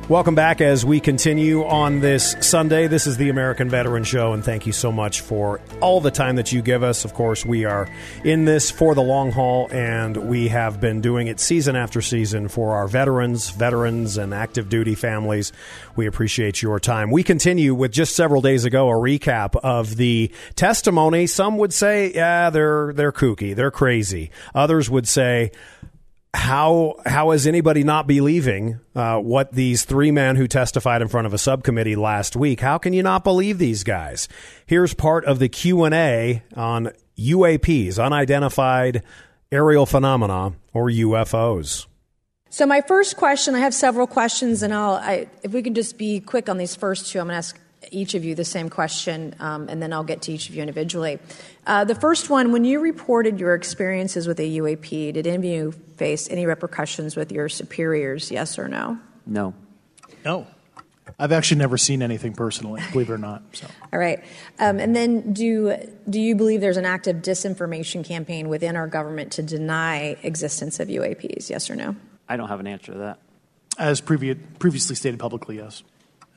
Welcome 0.10 0.36
back 0.36 0.60
as 0.60 0.86
we 0.86 1.00
continue 1.00 1.64
on 1.64 2.02
this 2.02 2.36
Sunday. 2.42 2.88
This 2.88 3.08
is 3.08 3.16
the 3.16 3.30
American 3.30 3.70
Veteran 3.70 4.04
Show, 4.04 4.34
and 4.34 4.44
thank 4.44 4.68
you 4.68 4.74
so 4.74 4.92
much 4.92 5.22
for 5.22 5.62
all 5.80 6.02
the 6.02 6.12
time 6.12 6.36
that 6.36 6.52
you 6.52 6.62
give 6.62 6.84
us. 6.84 7.06
Of 7.06 7.14
course, 7.14 7.46
we 7.46 7.64
are 7.64 7.90
in 8.26 8.44
this 8.44 8.70
for 8.70 8.96
the 8.96 9.02
long 9.02 9.32
haul, 9.32 9.70
and 9.72 10.18
we 10.28 10.50
have 10.50 10.82
been 10.82 11.00
doing 11.00 11.28
it 11.28 11.40
season 11.40 11.78
after 11.78 12.02
season 12.02 12.50
for 12.50 12.74
our 12.74 12.86
veterans, 12.86 13.52
veterans, 13.52 14.18
and 14.18 14.34
active 14.34 14.68
duty 14.68 14.94
families. 14.94 15.54
We 15.96 16.06
appreciate 16.06 16.62
your 16.62 16.82
time. 16.82 17.10
We 17.10 17.24
continue 17.24 17.74
with 17.74 17.94
just 17.94 18.14
several 18.14 18.42
days 18.42 18.66
ago 18.66 18.90
a 18.90 18.96
recap 18.96 19.56
of 19.56 19.96
the 19.96 20.34
testimony. 20.56 21.28
Some 21.28 21.58
would 21.60 21.74
say, 21.74 22.12
yeah, 22.14 22.50
they're 22.50 22.92
they're 22.92 23.14
kooky, 23.14 23.56
they're 23.56 23.72
crazy. 23.72 24.32
Others 24.54 24.90
would 24.90 25.08
say, 25.08 25.52
how 26.34 26.96
how 27.06 27.32
is 27.32 27.46
anybody 27.46 27.84
not 27.84 28.08
believing 28.08 28.80
uh, 28.96 29.20
what 29.20 29.52
these 29.54 29.86
three 29.86 30.12
men 30.12 30.36
who 30.36 30.48
testified 30.48 31.02
in 31.02 31.08
front 31.08 31.28
of 31.28 31.34
a 31.34 31.38
subcommittee 31.38 31.96
last 31.96 32.36
week? 32.36 32.60
How 32.60 32.78
can 32.78 32.94
you 32.94 33.04
not 33.04 33.24
believe 33.24 33.60
these 33.60 33.84
guys? 33.84 34.28
Here's 34.66 34.94
part 34.94 35.26
of 35.26 35.40
the 35.40 35.50
Q 35.50 35.84
and 35.84 35.94
A 35.94 36.44
on 36.56 36.92
UAPs, 37.18 38.04
unidentified 38.04 39.04
aerial 39.52 39.86
phenomena, 39.86 40.54
or 40.74 40.90
UFOs. 40.90 41.86
So 42.50 42.66
my 42.66 42.82
first 42.82 43.18
question, 43.18 43.56
I 43.56 43.60
have 43.60 43.74
several 43.74 44.08
questions, 44.08 44.64
and 44.64 44.74
I'll 44.74 44.96
I, 44.96 45.28
if 45.44 45.54
we 45.54 45.62
can 45.62 45.76
just 45.76 45.98
be 45.98 46.20
quick 46.20 46.50
on 46.50 46.58
these 46.58 46.76
first 46.76 47.12
two, 47.12 47.20
I'm 47.20 47.28
going 47.28 47.34
to 47.34 47.38
ask 47.38 47.60
each 47.92 48.14
of 48.14 48.24
you 48.26 48.36
the 48.36 48.46
same 48.46 48.70
question, 48.70 49.36
um, 49.40 49.68
and 49.70 49.82
then 49.82 49.94
I'll 49.94 50.04
get 50.04 50.24
to 50.24 50.34
each 50.34 50.50
of 50.50 50.56
you 50.56 50.62
individually. 50.62 51.20
Uh, 51.66 51.84
the 51.84 51.96
first 51.96 52.30
one, 52.30 52.52
when 52.52 52.66
you 52.66 52.80
reported 52.80 53.40
your 53.40 53.56
experiences 53.56 54.28
with 54.28 54.40
a 54.40 54.58
UAP, 54.58 55.14
did 55.14 55.28
any 55.28 55.36
of 55.36 55.44
you 55.44 55.72
face 55.98 56.30
any 56.30 56.46
repercussions 56.46 57.16
with 57.16 57.32
your 57.32 57.50
superiors, 57.50 58.32
yes 58.32 58.58
or 58.60 58.68
no? 58.68 58.98
No. 59.26 59.54
No. 60.26 60.48
I've 61.20 61.32
actually 61.32 61.58
never 61.58 61.78
seen 61.78 62.02
anything 62.02 62.34
personally, 62.34 62.82
believe 62.92 63.10
it 63.10 63.14
or 63.14 63.18
not. 63.18 63.44
So. 63.54 63.68
All 63.92 64.00
right. 64.00 64.24
Um, 64.60 64.80
and 64.80 64.96
then 64.96 65.34
do, 65.34 65.76
do 66.10 66.20
you 66.20 66.36
believe 66.36 66.62
there's 66.62 66.78
an 66.78 66.86
active 66.86 67.18
disinformation 67.18 68.04
campaign 68.04 68.50
within 68.50 68.76
our 68.76 68.88
government 68.88 69.32
to 69.34 69.44
deny 69.44 70.18
existence 70.24 70.80
of 70.80 70.88
UAPs, 70.88 71.50
yes 71.50 71.70
or 71.70 71.76
no? 71.76 71.96
I 72.28 72.38
don't 72.38 72.48
have 72.48 72.60
an 72.60 72.68
answer 72.68 72.94
to 72.94 72.98
that. 73.00 73.20
As 73.78 74.02
previ- 74.02 74.40
previously 74.60 74.96
stated 74.96 75.20
publicly, 75.20 75.58
yes. 75.58 75.84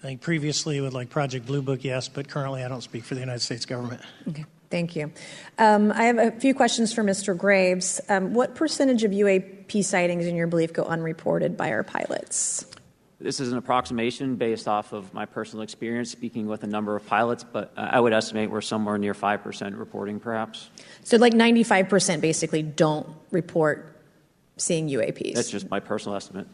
I 0.03 0.09
think 0.09 0.21
previously 0.21 0.81
with 0.81 0.93
like 0.93 1.11
Project 1.11 1.47
Blue 1.47 1.63
Book, 1.63 1.83
yes, 1.83 2.09
but 2.09 2.29
currently 2.29 2.63
I 2.63 2.69
don't 2.69 2.83
speak 2.83 3.05
for 3.05 3.15
the 3.15 3.21
United 3.21 3.41
States 3.41 3.65
government. 3.65 4.03
Okay. 4.29 4.45
Thank 4.71 4.97
you. 4.97 5.13
Um, 5.59 5.93
I 5.93 6.05
have 6.05 6.19
a 6.19 6.33
few 6.33 6.55
questions 6.55 6.93
for 6.93 7.03
Mr. 7.05 7.37
Graves. 7.37 8.01
Um, 8.09 8.35
what 8.35 8.55
percentage 8.55 9.05
of 9.05 9.13
UAP 9.13 9.85
sightings, 9.85 10.27
in 10.27 10.35
your 10.35 10.47
belief, 10.47 10.73
go 10.73 10.85
unreported 10.85 11.57
by 11.57 11.71
our 11.71 11.83
pilots? 11.83 12.67
This 13.19 13.41
is 13.41 13.51
an 13.51 13.59
approximation 13.59 14.37
based 14.37 14.69
off 14.69 14.93
of 14.93 15.15
my 15.15 15.25
personal 15.25 15.63
experience 15.63 16.11
speaking 16.11 16.47
with 16.47 16.65
a 16.65 16.67
number 16.67 16.95
of 16.97 17.07
pilots, 17.07 17.45
but 17.45 17.73
I 17.77 17.99
would 17.99 18.13
estimate 18.13 18.51
we're 18.51 18.61
somewhere 18.61 18.99
near 18.99 19.15
5% 19.15 19.79
reporting, 19.79 20.21
perhaps. 20.21 20.69
So, 21.03 21.17
like 21.17 21.33
95% 21.33 22.21
basically 22.21 22.63
don't 22.63 23.09
report 23.31 23.97
seeing 24.59 24.89
UAPs? 24.89 25.35
That's 25.35 25.51
just 25.51 25.71
my 25.71 25.81
personal 25.81 26.17
estimate. 26.17 26.47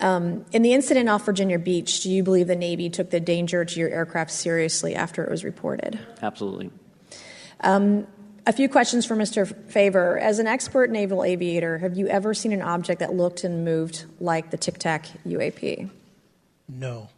Um, 0.00 0.44
in 0.52 0.62
the 0.62 0.72
incident 0.72 1.08
off 1.08 1.24
Virginia 1.24 1.58
Beach, 1.58 2.02
do 2.02 2.10
you 2.10 2.22
believe 2.22 2.46
the 2.46 2.56
Navy 2.56 2.90
took 2.90 3.10
the 3.10 3.20
danger 3.20 3.64
to 3.64 3.80
your 3.80 3.88
aircraft 3.90 4.30
seriously 4.30 4.94
after 4.94 5.22
it 5.22 5.30
was 5.30 5.44
reported? 5.44 5.98
Absolutely. 6.20 6.70
Um, 7.60 8.06
a 8.46 8.52
few 8.52 8.68
questions 8.68 9.06
for 9.06 9.16
Mr. 9.16 9.46
Fravor. 9.70 10.20
As 10.20 10.38
an 10.38 10.46
expert 10.46 10.90
naval 10.90 11.24
aviator, 11.24 11.78
have 11.78 11.96
you 11.96 12.08
ever 12.08 12.34
seen 12.34 12.52
an 12.52 12.60
object 12.60 13.00
that 13.00 13.14
looked 13.14 13.44
and 13.44 13.64
moved 13.64 14.04
like 14.20 14.50
the 14.50 14.56
Tic 14.56 14.78
Tac 14.78 15.06
UAP? 15.26 15.88
No. 16.68 17.08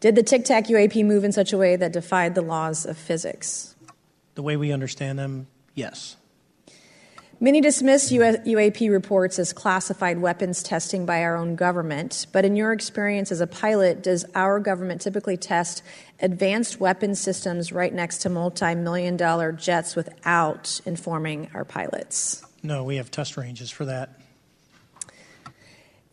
Did 0.00 0.14
the 0.14 0.22
Tic 0.22 0.44
Tac 0.44 0.66
UAP 0.66 1.04
move 1.04 1.24
in 1.24 1.32
such 1.32 1.52
a 1.52 1.58
way 1.58 1.76
that 1.76 1.92
defied 1.92 2.34
the 2.34 2.42
laws 2.42 2.86
of 2.86 2.96
physics? 2.96 3.74
The 4.34 4.42
way 4.42 4.56
we 4.56 4.72
understand 4.72 5.18
them, 5.18 5.48
yes. 5.74 6.16
Many 7.42 7.60
dismiss 7.60 8.12
UAP 8.12 8.88
reports 8.88 9.36
as 9.40 9.52
classified 9.52 10.18
weapons 10.18 10.62
testing 10.62 11.04
by 11.06 11.24
our 11.24 11.34
own 11.34 11.56
government, 11.56 12.28
but 12.30 12.44
in 12.44 12.54
your 12.54 12.72
experience 12.72 13.32
as 13.32 13.40
a 13.40 13.48
pilot, 13.48 14.00
does 14.00 14.24
our 14.36 14.60
government 14.60 15.00
typically 15.00 15.36
test 15.36 15.82
advanced 16.20 16.78
weapon 16.78 17.16
systems 17.16 17.72
right 17.72 17.92
next 17.92 18.18
to 18.18 18.28
multi 18.28 18.76
million 18.76 19.16
dollar 19.16 19.50
jets 19.50 19.96
without 19.96 20.80
informing 20.86 21.50
our 21.52 21.64
pilots? 21.64 22.44
No, 22.62 22.84
we 22.84 22.94
have 22.94 23.10
test 23.10 23.36
ranges 23.36 23.72
for 23.72 23.86
that. 23.86 24.20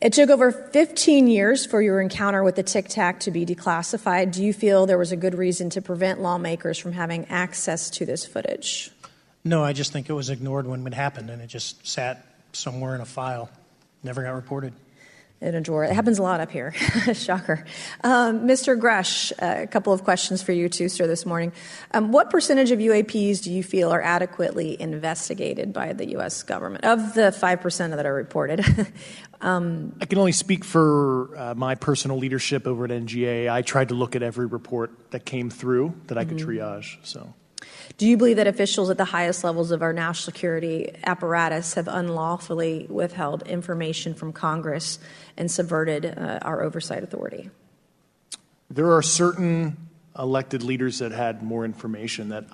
It 0.00 0.12
took 0.12 0.30
over 0.30 0.50
15 0.50 1.28
years 1.28 1.64
for 1.64 1.80
your 1.80 2.00
encounter 2.00 2.42
with 2.42 2.56
the 2.56 2.64
Tic 2.64 2.88
Tac 2.88 3.20
to 3.20 3.30
be 3.30 3.46
declassified. 3.46 4.32
Do 4.32 4.42
you 4.42 4.52
feel 4.52 4.84
there 4.84 4.98
was 4.98 5.12
a 5.12 5.16
good 5.16 5.36
reason 5.36 5.70
to 5.70 5.80
prevent 5.80 6.20
lawmakers 6.20 6.76
from 6.76 6.90
having 6.90 7.26
access 7.26 7.88
to 7.90 8.04
this 8.04 8.26
footage? 8.26 8.90
No, 9.44 9.64
I 9.64 9.72
just 9.72 9.92
think 9.92 10.10
it 10.10 10.12
was 10.12 10.28
ignored 10.28 10.66
when 10.66 10.86
it 10.86 10.94
happened, 10.94 11.30
and 11.30 11.40
it 11.40 11.46
just 11.46 11.86
sat 11.86 12.26
somewhere 12.52 12.94
in 12.94 13.00
a 13.00 13.06
file, 13.06 13.50
never 14.02 14.22
got 14.22 14.32
reported. 14.32 14.72
In 15.40 15.54
a 15.54 15.60
drawer. 15.62 15.84
It 15.84 15.94
happens 15.94 16.18
a 16.18 16.22
lot 16.22 16.40
up 16.40 16.50
here. 16.50 16.72
Shocker. 17.14 17.64
Um, 18.04 18.40
Mr. 18.40 18.78
Grush, 18.78 19.32
uh, 19.40 19.62
a 19.62 19.66
couple 19.66 19.94
of 19.94 20.04
questions 20.04 20.42
for 20.42 20.52
you 20.52 20.68
too, 20.68 20.90
sir, 20.90 21.06
this 21.06 21.24
morning. 21.24 21.52
Um, 21.92 22.12
what 22.12 22.28
percentage 22.28 22.70
of 22.72 22.78
UAPs 22.78 23.42
do 23.42 23.50
you 23.50 23.62
feel 23.62 23.90
are 23.90 24.02
adequately 24.02 24.78
investigated 24.78 25.72
by 25.72 25.94
the 25.94 26.10
U.S. 26.10 26.42
government? 26.42 26.84
Of 26.84 27.14
the 27.14 27.34
5% 27.34 27.96
that 27.96 28.04
are 28.04 28.12
reported. 28.12 28.66
um, 29.40 29.96
I 29.98 30.04
can 30.04 30.18
only 30.18 30.32
speak 30.32 30.62
for 30.62 31.34
uh, 31.34 31.54
my 31.54 31.74
personal 31.74 32.18
leadership 32.18 32.66
over 32.66 32.84
at 32.84 32.90
NGA. 32.90 33.50
I 33.50 33.62
tried 33.62 33.88
to 33.88 33.94
look 33.94 34.14
at 34.16 34.22
every 34.22 34.44
report 34.44 34.90
that 35.12 35.24
came 35.24 35.48
through 35.48 35.94
that 36.08 36.18
I 36.18 36.26
could 36.26 36.36
mm-hmm. 36.36 36.50
triage, 36.50 36.98
so. 37.02 37.32
Do 37.98 38.06
you 38.06 38.16
believe 38.16 38.36
that 38.36 38.46
officials 38.46 38.88
at 38.90 38.96
the 38.96 39.04
highest 39.04 39.44
levels 39.44 39.70
of 39.70 39.82
our 39.82 39.92
national 39.92 40.32
security 40.32 40.94
apparatus 41.04 41.74
have 41.74 41.88
unlawfully 41.88 42.86
withheld 42.88 43.42
information 43.46 44.14
from 44.14 44.32
Congress 44.32 44.98
and 45.36 45.50
subverted 45.50 46.06
uh, 46.06 46.38
our 46.42 46.62
oversight 46.62 47.02
authority? 47.02 47.50
There 48.70 48.92
are 48.92 49.02
certain 49.02 49.76
elected 50.18 50.62
leaders 50.62 50.98
that 51.00 51.12
had 51.12 51.42
more 51.42 51.64
information 51.64 52.30
that 52.30 52.44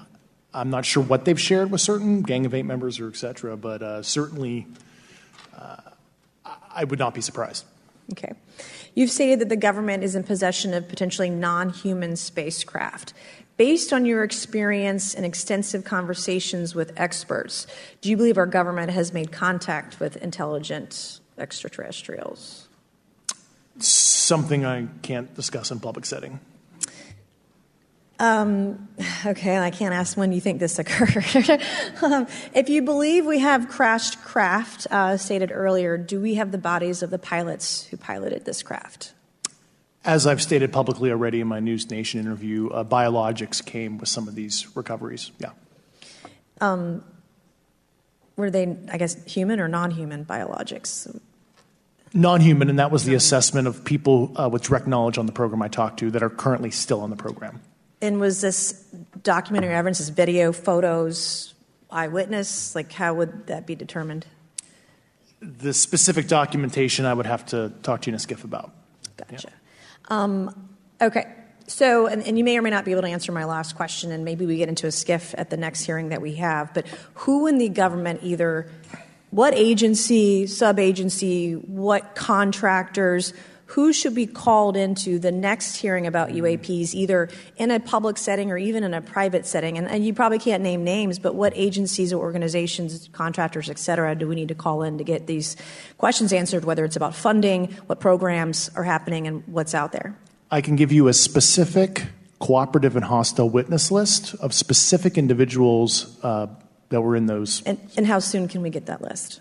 I'm 0.52 0.70
not 0.70 0.84
sure 0.84 1.02
what 1.02 1.24
they've 1.24 1.40
shared 1.40 1.70
with 1.70 1.80
certain 1.80 2.22
Gang 2.22 2.46
of 2.46 2.54
Eight 2.54 2.64
members 2.64 2.98
or 2.98 3.08
et 3.08 3.16
cetera, 3.16 3.56
but 3.56 3.82
uh, 3.82 4.02
certainly 4.02 4.66
uh, 5.56 5.76
I 6.74 6.84
would 6.84 6.98
not 6.98 7.14
be 7.14 7.20
surprised. 7.20 7.64
Okay. 8.12 8.32
You've 8.94 9.10
stated 9.10 9.40
that 9.40 9.48
the 9.50 9.56
government 9.56 10.02
is 10.02 10.14
in 10.14 10.22
possession 10.22 10.72
of 10.72 10.88
potentially 10.88 11.28
non 11.28 11.70
human 11.70 12.16
spacecraft. 12.16 13.12
Based 13.56 13.92
on 13.92 14.04
your 14.04 14.22
experience 14.22 15.14
and 15.14 15.24
extensive 15.24 15.84
conversations 15.84 16.74
with 16.74 16.92
experts, 16.98 17.66
do 18.02 18.10
you 18.10 18.16
believe 18.16 18.36
our 18.36 18.46
government 18.46 18.90
has 18.90 19.14
made 19.14 19.32
contact 19.32 19.98
with 19.98 20.16
intelligent 20.18 21.20
extraterrestrials? 21.38 22.68
Something 23.78 24.66
I 24.66 24.88
can't 25.00 25.34
discuss 25.34 25.70
in 25.70 25.80
public 25.80 26.04
setting. 26.04 26.40
Um, 28.18 28.88
okay, 29.24 29.58
I 29.58 29.70
can't 29.70 29.94
ask 29.94 30.16
when 30.16 30.32
you 30.32 30.40
think 30.40 30.58
this 30.58 30.78
occurred. 30.78 31.60
um, 32.02 32.26
if 32.54 32.68
you 32.68 32.82
believe 32.82 33.26
we 33.26 33.40
have 33.40 33.68
crashed 33.68 34.22
craft, 34.22 34.86
uh, 34.90 35.16
stated 35.16 35.50
earlier, 35.52 35.98
do 35.98 36.20
we 36.20 36.34
have 36.34 36.50
the 36.50 36.58
bodies 36.58 37.02
of 37.02 37.10
the 37.10 37.18
pilots 37.18 37.84
who 37.86 37.96
piloted 37.96 38.44
this 38.44 38.62
craft? 38.62 39.12
As 40.06 40.24
I've 40.24 40.40
stated 40.40 40.72
publicly 40.72 41.10
already 41.10 41.40
in 41.40 41.48
my 41.48 41.58
News 41.58 41.90
Nation 41.90 42.20
interview, 42.20 42.68
uh, 42.68 42.84
biologics 42.84 43.64
came 43.64 43.98
with 43.98 44.08
some 44.08 44.28
of 44.28 44.36
these 44.36 44.76
recoveries. 44.76 45.32
Yeah. 45.40 45.50
Um, 46.60 47.04
were 48.36 48.50
they, 48.50 48.76
I 48.90 48.98
guess, 48.98 49.22
human 49.24 49.58
or 49.58 49.66
non 49.66 49.90
human 49.90 50.24
biologics? 50.24 51.18
Non 52.14 52.40
human, 52.40 52.70
and 52.70 52.78
that 52.78 52.92
was 52.92 53.04
the 53.04 53.14
assessment 53.14 53.66
of 53.66 53.84
people 53.84 54.32
uh, 54.36 54.48
with 54.48 54.62
direct 54.62 54.86
knowledge 54.86 55.18
on 55.18 55.26
the 55.26 55.32
program 55.32 55.60
I 55.60 55.68
talked 55.68 55.98
to 56.00 56.10
that 56.12 56.22
are 56.22 56.30
currently 56.30 56.70
still 56.70 57.00
on 57.00 57.10
the 57.10 57.16
program. 57.16 57.60
And 58.00 58.20
was 58.20 58.40
this 58.40 58.72
documentary 59.22 59.74
evidence, 59.74 59.98
this 59.98 60.10
video, 60.10 60.52
photos, 60.52 61.54
eyewitness? 61.90 62.76
Like, 62.76 62.92
how 62.92 63.14
would 63.14 63.48
that 63.48 63.66
be 63.66 63.74
determined? 63.74 64.24
The 65.40 65.74
specific 65.74 66.28
documentation 66.28 67.06
I 67.06 67.12
would 67.12 67.26
have 67.26 67.44
to 67.46 67.72
talk 67.82 68.02
to 68.02 68.06
you 68.06 68.12
in 68.12 68.16
a 68.16 68.20
skiff 68.20 68.44
about. 68.44 68.72
Gotcha. 69.16 69.48
Yeah. 69.48 69.54
Um, 70.08 70.70
okay. 71.00 71.32
So, 71.68 72.06
and, 72.06 72.22
and, 72.22 72.38
you 72.38 72.44
may 72.44 72.56
or 72.56 72.62
may 72.62 72.70
not 72.70 72.84
be 72.84 72.92
able 72.92 73.02
to 73.02 73.08
answer 73.08 73.32
my 73.32 73.44
last 73.44 73.74
question, 73.74 74.12
and 74.12 74.24
maybe 74.24 74.46
we 74.46 74.56
get 74.56 74.68
into 74.68 74.86
a 74.86 74.92
skiff 74.92 75.34
at 75.36 75.50
the 75.50 75.56
next 75.56 75.82
hearing 75.82 76.10
that 76.10 76.22
we 76.22 76.36
have. 76.36 76.72
But 76.72 76.86
who 77.14 77.48
in 77.48 77.58
the 77.58 77.68
government, 77.68 78.20
either 78.22 78.70
what 79.30 79.52
agency, 79.54 80.46
sub 80.46 80.78
agency, 80.78 81.54
what 81.54 82.14
contractors, 82.14 83.34
who 83.66 83.92
should 83.92 84.14
be 84.14 84.26
called 84.26 84.76
into 84.76 85.18
the 85.18 85.32
next 85.32 85.76
hearing 85.76 86.06
about 86.06 86.30
UAPs, 86.30 86.94
either 86.94 87.28
in 87.56 87.70
a 87.70 87.80
public 87.80 88.16
setting 88.16 88.50
or 88.50 88.56
even 88.56 88.84
in 88.84 88.94
a 88.94 89.00
private 89.00 89.44
setting? 89.44 89.76
And, 89.76 89.88
and 89.88 90.06
you 90.06 90.14
probably 90.14 90.38
can't 90.38 90.62
name 90.62 90.84
names, 90.84 91.18
but 91.18 91.34
what 91.34 91.52
agencies 91.56 92.12
or 92.12 92.22
organizations, 92.22 93.08
contractors, 93.12 93.68
et 93.68 93.78
cetera, 93.78 94.14
do 94.14 94.28
we 94.28 94.36
need 94.36 94.48
to 94.48 94.54
call 94.54 94.82
in 94.82 94.98
to 94.98 95.04
get 95.04 95.26
these 95.26 95.56
questions 95.98 96.32
answered, 96.32 96.64
whether 96.64 96.84
it's 96.84 96.96
about 96.96 97.14
funding, 97.14 97.72
what 97.86 97.98
programs 97.98 98.70
are 98.76 98.84
happening, 98.84 99.26
and 99.26 99.42
what's 99.46 99.74
out 99.74 99.90
there? 99.90 100.16
I 100.50 100.60
can 100.60 100.76
give 100.76 100.92
you 100.92 101.08
a 101.08 101.12
specific 101.12 102.04
cooperative 102.38 102.94
and 102.94 103.04
hostile 103.04 103.50
witness 103.50 103.90
list 103.90 104.34
of 104.36 104.54
specific 104.54 105.18
individuals 105.18 106.18
uh, 106.22 106.46
that 106.90 107.00
were 107.00 107.16
in 107.16 107.26
those. 107.26 107.62
And, 107.64 107.80
and 107.96 108.06
how 108.06 108.20
soon 108.20 108.46
can 108.46 108.62
we 108.62 108.70
get 108.70 108.86
that 108.86 109.02
list? 109.02 109.40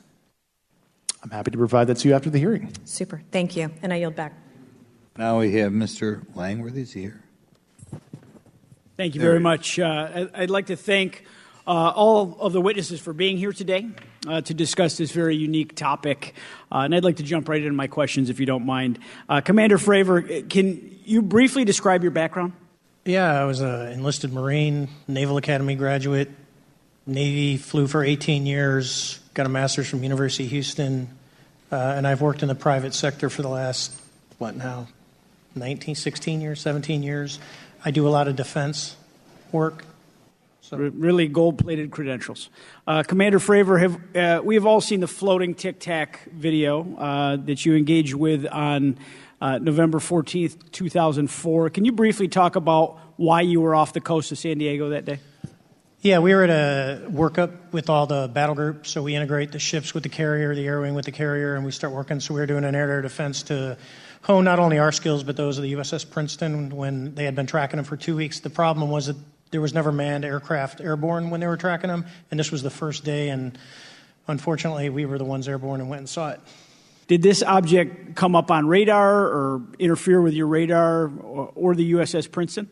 I'm 1.25 1.31
happy 1.31 1.49
to 1.49 1.57
provide 1.57 1.87
that 1.87 1.97
to 1.97 2.07
you 2.07 2.13
after 2.13 2.29
the 2.29 2.37
hearing. 2.37 2.71
Super. 2.83 3.19
Thank 3.31 3.55
you. 3.55 3.71
And 3.81 3.91
I 3.91 3.95
yield 3.95 4.15
back. 4.15 4.33
Now 5.17 5.39
we 5.39 5.53
have 5.53 5.71
Mr. 5.71 6.23
Langworthy's 6.35 6.93
here. 6.93 7.19
Thank 8.95 9.15
you 9.15 9.21
very 9.21 9.39
much. 9.39 9.79
Uh, 9.79 10.27
I'd 10.35 10.51
like 10.51 10.67
to 10.67 10.75
thank 10.75 11.25
uh, 11.65 11.89
all 11.95 12.37
of 12.39 12.53
the 12.53 12.61
witnesses 12.61 13.01
for 13.01 13.11
being 13.11 13.37
here 13.37 13.51
today 13.53 13.87
uh, 14.27 14.41
to 14.41 14.53
discuss 14.53 14.97
this 14.97 15.11
very 15.11 15.35
unique 15.35 15.75
topic. 15.75 16.35
Uh, 16.71 16.81
and 16.81 16.93
I'd 16.93 17.03
like 17.03 17.15
to 17.15 17.23
jump 17.23 17.49
right 17.49 17.59
into 17.59 17.73
my 17.73 17.87
questions 17.87 18.29
if 18.29 18.39
you 18.39 18.45
don't 18.45 18.65
mind. 18.67 18.99
Uh, 19.27 19.41
Commander 19.41 19.79
Fravor, 19.79 20.47
can 20.47 20.99
you 21.05 21.23
briefly 21.23 21.65
describe 21.65 22.03
your 22.03 22.11
background? 22.11 22.53
Yeah, 23.03 23.41
I 23.41 23.45
was 23.45 23.61
an 23.61 23.87
enlisted 23.93 24.31
Marine, 24.31 24.89
Naval 25.07 25.37
Academy 25.37 25.73
graduate, 25.73 26.29
Navy, 27.07 27.57
flew 27.57 27.87
for 27.87 28.03
18 28.03 28.45
years, 28.45 29.19
got 29.35 29.45
a 29.45 29.49
master's 29.49 29.89
from 29.89 30.01
University 30.01 30.45
of 30.45 30.51
Houston, 30.51 31.09
uh, 31.69 31.75
and 31.75 32.07
I've 32.07 32.21
worked 32.21 32.41
in 32.41 32.47
the 32.47 32.55
private 32.55 32.93
sector 32.93 33.29
for 33.29 33.41
the 33.41 33.49
last, 33.49 33.91
what 34.37 34.55
now, 34.55 34.87
19, 35.55 35.95
16 35.95 36.39
years, 36.39 36.61
17 36.61 37.03
years. 37.03 37.37
I 37.83 37.91
do 37.91 38.07
a 38.07 38.09
lot 38.09 38.29
of 38.29 38.37
defense 38.37 38.95
work. 39.51 39.83
So. 40.61 40.77
Really 40.77 41.27
gold 41.27 41.59
plated 41.59 41.91
credentials. 41.91 42.49
Uh, 42.87 43.03
Commander 43.03 43.39
Fravor, 43.39 43.77
have, 43.77 44.15
uh, 44.15 44.41
we 44.41 44.55
have 44.55 44.65
all 44.65 44.79
seen 44.79 45.01
the 45.01 45.07
floating 45.07 45.53
tic 45.53 45.79
tac 45.81 46.23
video 46.31 46.95
uh, 46.95 47.35
that 47.35 47.65
you 47.65 47.75
engaged 47.75 48.13
with 48.13 48.47
on 48.47 48.97
uh, 49.41 49.57
November 49.57 49.99
14th, 49.99 50.71
2004. 50.71 51.69
Can 51.71 51.83
you 51.83 51.91
briefly 51.91 52.29
talk 52.29 52.55
about 52.55 52.97
why 53.17 53.41
you 53.41 53.59
were 53.59 53.75
off 53.75 53.91
the 53.91 54.01
coast 54.01 54.31
of 54.31 54.37
San 54.37 54.57
Diego 54.57 54.89
that 54.89 55.03
day? 55.03 55.19
Yeah, 56.05 56.19
we 56.19 56.35
were 56.35 56.43
at 56.43 56.51
a 56.51 57.09
workup 57.09 57.51
with 57.71 57.89
all 57.89 58.05
the 58.05 58.29
battle 58.31 58.53
groups. 58.53 58.91
So 58.91 59.01
we 59.01 59.15
integrate 59.15 59.51
the 59.51 59.57
ships 59.57 59.95
with 59.95 60.03
the 60.03 60.09
carrier, 60.09 60.53
the 60.53 60.63
air 60.67 60.79
wing 60.79 60.93
with 60.93 61.05
the 61.05 61.11
carrier, 61.11 61.55
and 61.55 61.65
we 61.65 61.71
start 61.71 61.93
working. 61.93 62.19
So 62.19 62.35
we 62.35 62.41
were 62.41 62.45
doing 62.45 62.63
an 62.63 62.75
air 62.75 62.85
to 62.85 62.93
air 62.93 63.01
defense 63.01 63.41
to 63.43 63.75
hone 64.21 64.45
not 64.45 64.59
only 64.59 64.77
our 64.77 64.91
skills, 64.91 65.23
but 65.23 65.35
those 65.35 65.57
of 65.57 65.63
the 65.63 65.73
USS 65.73 66.07
Princeton 66.07 66.69
when 66.69 67.15
they 67.15 67.23
had 67.23 67.33
been 67.33 67.47
tracking 67.47 67.77
them 67.77 67.85
for 67.85 67.97
two 67.97 68.15
weeks. 68.15 68.39
The 68.39 68.51
problem 68.51 68.91
was 68.91 69.07
that 69.07 69.15
there 69.49 69.61
was 69.61 69.73
never 69.73 69.91
manned 69.91 70.25
aircraft 70.25 70.79
airborne 70.79 71.31
when 71.31 71.39
they 71.39 71.47
were 71.47 71.57
tracking 71.57 71.87
them, 71.87 72.05
and 72.29 72.39
this 72.39 72.51
was 72.51 72.61
the 72.61 72.69
first 72.69 73.03
day, 73.03 73.29
and 73.29 73.57
unfortunately, 74.27 74.91
we 74.91 75.07
were 75.07 75.17
the 75.17 75.25
ones 75.25 75.47
airborne 75.47 75.81
and 75.81 75.89
went 75.89 76.01
and 76.01 76.09
saw 76.09 76.29
it. 76.29 76.39
Did 77.07 77.23
this 77.23 77.41
object 77.41 78.15
come 78.15 78.35
up 78.35 78.51
on 78.51 78.67
radar 78.67 79.25
or 79.25 79.63
interfere 79.79 80.21
with 80.21 80.35
your 80.35 80.45
radar 80.45 81.07
or, 81.07 81.51
or 81.55 81.73
the 81.73 81.93
USS 81.93 82.31
Princeton? 82.31 82.69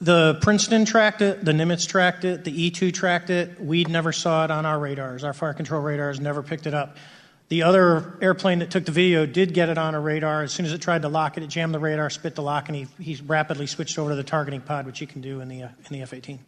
The 0.00 0.38
Princeton 0.40 0.84
tracked 0.84 1.22
it, 1.22 1.44
the 1.44 1.52
Nimitz 1.52 1.86
tracked 1.86 2.24
it, 2.24 2.44
the 2.44 2.70
E2 2.70 2.94
tracked 2.94 3.30
it. 3.30 3.60
We 3.60 3.84
never 3.84 4.12
saw 4.12 4.44
it 4.44 4.50
on 4.50 4.64
our 4.64 4.78
radars. 4.78 5.24
Our 5.24 5.32
fire 5.32 5.54
control 5.54 5.82
radars 5.82 6.20
never 6.20 6.42
picked 6.42 6.66
it 6.66 6.74
up. 6.74 6.96
The 7.48 7.64
other 7.64 8.16
airplane 8.20 8.60
that 8.60 8.70
took 8.70 8.84
the 8.84 8.92
video 8.92 9.26
did 9.26 9.54
get 9.54 9.70
it 9.70 9.78
on 9.78 9.94
a 9.94 10.00
radar. 10.00 10.42
As 10.42 10.52
soon 10.52 10.66
as 10.66 10.72
it 10.72 10.82
tried 10.82 11.02
to 11.02 11.08
lock 11.08 11.36
it, 11.36 11.42
it 11.42 11.48
jammed 11.48 11.74
the 11.74 11.78
radar, 11.78 12.10
spit 12.10 12.34
the 12.34 12.42
lock, 12.42 12.68
and 12.68 12.76
he, 12.76 12.86
he 13.00 13.20
rapidly 13.26 13.66
switched 13.66 13.98
over 13.98 14.10
to 14.10 14.16
the 14.16 14.22
targeting 14.22 14.60
pod, 14.60 14.86
which 14.86 15.00
you 15.00 15.06
can 15.06 15.20
do 15.20 15.40
in 15.40 15.48
the, 15.48 15.62
uh, 15.64 15.68
in 15.68 15.92
the 15.92 16.02
F 16.02 16.12
18. 16.12 16.38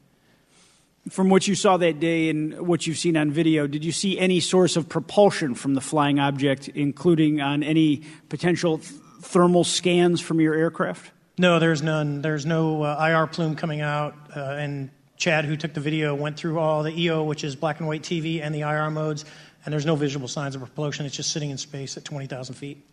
From 1.09 1.31
what 1.31 1.49
you 1.49 1.55
saw 1.55 1.79
that 1.79 1.99
day 1.99 2.29
and 2.29 2.69
what 2.69 2.87
you've 2.87 2.99
seen 2.99 3.17
on 3.17 3.31
video, 3.33 3.67
did 3.67 3.85
you 3.85 3.93
see 3.93 4.19
any 4.19 4.39
source 4.39 4.77
of 4.77 4.89
propulsion 4.89 5.55
from 5.55 5.75
the 5.75 5.81
flying 5.81 6.21
object, 6.21 6.69
including 6.69 7.41
on 7.41 7.63
any 7.63 8.03
potential 8.29 8.79
th- 8.79 8.93
thermal 9.23 9.65
scans 9.65 10.21
from 10.21 10.41
your 10.41 10.55
aircraft? 10.55 11.11
No, 11.39 11.59
there's 11.59 11.83
none. 11.83 12.23
There's 12.23 12.45
no 12.45 12.83
uh, 12.83 13.07
IR 13.09 13.27
plume 13.27 13.57
coming 13.57 13.81
out. 13.81 14.15
Uh, 14.35 14.41
and 14.41 14.91
Chad, 15.17 15.45
who 15.45 15.57
took 15.57 15.75
the 15.75 15.81
video, 15.81 16.15
went 16.15 16.37
through 16.37 16.59
all 16.59 16.83
the 16.83 16.99
EO, 16.99 17.25
which 17.25 17.45
is 17.45 17.55
black 17.55 17.79
and 17.79 17.87
white 17.87 18.03
TV, 18.03 18.43
and 18.43 18.55
the 18.55 18.61
IR 18.61 18.91
modes, 18.91 19.25
and 19.65 19.73
there's 19.73 19.87
no 19.87 19.95
visible 19.95 20.29
signs 20.29 20.55
of 20.55 20.63
propulsion. 20.63 21.07
It's 21.07 21.15
just 21.15 21.31
sitting 21.31 21.51
in 21.51 21.59
space 21.59 21.97
at 21.97 22.05
20,000 22.05 22.55
feet. 22.55 22.85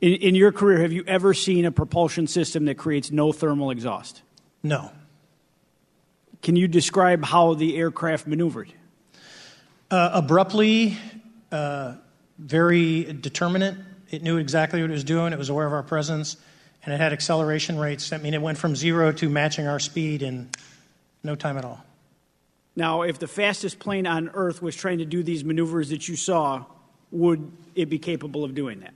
In, 0.00 0.14
in 0.14 0.34
your 0.34 0.52
career, 0.52 0.80
have 0.80 0.92
you 0.92 1.04
ever 1.06 1.34
seen 1.34 1.64
a 1.64 1.70
propulsion 1.70 2.26
system 2.26 2.64
that 2.66 2.76
creates 2.76 3.10
no 3.10 3.32
thermal 3.32 3.70
exhaust? 3.70 4.22
No. 4.62 4.90
Can 6.42 6.56
you 6.56 6.68
describe 6.68 7.24
how 7.24 7.54
the 7.54 7.76
aircraft 7.76 8.26
maneuvered? 8.26 8.72
Uh, 9.90 10.10
abruptly, 10.14 10.96
uh, 11.52 11.94
very 12.38 13.04
determinate. 13.04 13.76
It 14.10 14.22
knew 14.22 14.36
exactly 14.38 14.80
what 14.80 14.90
it 14.90 14.92
was 14.92 15.04
doing. 15.04 15.32
It 15.32 15.38
was 15.38 15.48
aware 15.48 15.66
of 15.66 15.72
our 15.72 15.82
presence 15.82 16.36
and 16.86 16.94
it 16.94 17.00
had 17.00 17.12
acceleration 17.12 17.78
rates. 17.78 18.12
I 18.12 18.18
mean, 18.18 18.32
it 18.32 18.40
went 18.40 18.58
from 18.58 18.76
zero 18.76 19.12
to 19.12 19.28
matching 19.28 19.66
our 19.66 19.80
speed 19.80 20.22
in 20.22 20.48
no 21.22 21.34
time 21.34 21.58
at 21.58 21.64
all. 21.64 21.84
Now, 22.76 23.02
if 23.02 23.18
the 23.18 23.26
fastest 23.26 23.80
plane 23.80 24.06
on 24.06 24.30
Earth 24.32 24.62
was 24.62 24.76
trying 24.76 24.98
to 24.98 25.04
do 25.04 25.22
these 25.22 25.44
maneuvers 25.44 25.90
that 25.90 26.08
you 26.08 26.14
saw, 26.14 26.64
would 27.10 27.50
it 27.74 27.90
be 27.90 27.98
capable 27.98 28.44
of 28.44 28.54
doing 28.54 28.80
that? 28.80 28.94